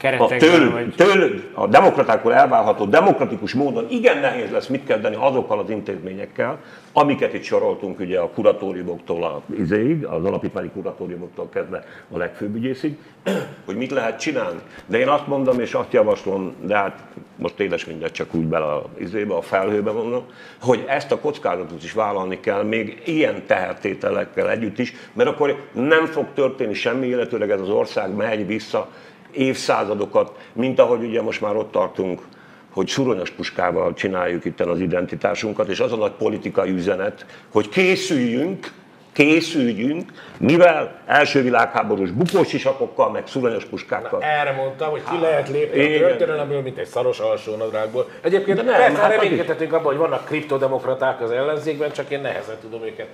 [0.02, 5.60] keretekben, tőlük, vagy- tőlük, a demokratákból elválható demokratikus módon igen nehéz lesz mit kezdeni azokkal
[5.60, 6.60] az intézményekkel,
[6.94, 12.98] amiket itt soroltunk ugye a kuratóriumoktól a izéig, az alapítványi kuratóriumoktól kezdve a legfőbb ügyészig,
[13.66, 14.60] hogy mit lehet csinálni.
[14.86, 17.04] De én azt mondom és azt javaslom, de hát
[17.36, 20.24] most édes mindegy, csak úgy bele a izébe, a felhőbe mondom,
[20.62, 26.06] hogy ezt a kockázatot is vállalni kell még ilyen tehertételekkel együtt is, mert akkor nem
[26.06, 28.90] fog történni semmi, illetőleg ez az ország megy vissza
[29.32, 32.22] évszázadokat, mint ahogy ugye most már ott tartunk,
[32.74, 38.72] hogy suronyos puskával csináljuk itt az identitásunkat, és az a nagy politikai üzenet, hogy készüljünk,
[39.14, 44.24] készüljünk, mivel első világháborús bukósisakokkal, meg szuronyos puskákkal.
[44.24, 46.00] Erre mondtam, hogy ki lehet lépni a igen.
[46.00, 48.10] történelemből, mint egy szaros alsónadrágból.
[48.22, 52.56] Egyébként De nem, persze hát reménykedhetünk abban, hogy vannak kriptodemokraták az ellenzékben, csak én nehezen
[52.62, 53.08] tudom őket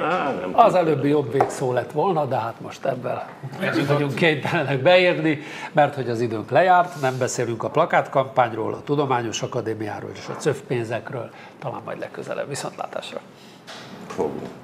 [0.00, 3.22] Á, nem Az előbbi jobb végszó lett volna, de hát most ebben
[3.86, 5.38] vagyunk kénytelenek beérni,
[5.72, 11.30] mert hogy az időnk lejárt, nem beszélünk a plakátkampányról, a Tudományos Akadémiáról és a pénzekről,
[11.58, 12.48] talán majd legközelebb.
[12.48, 13.20] Viszontlátásra!
[14.18, 14.57] fogunk.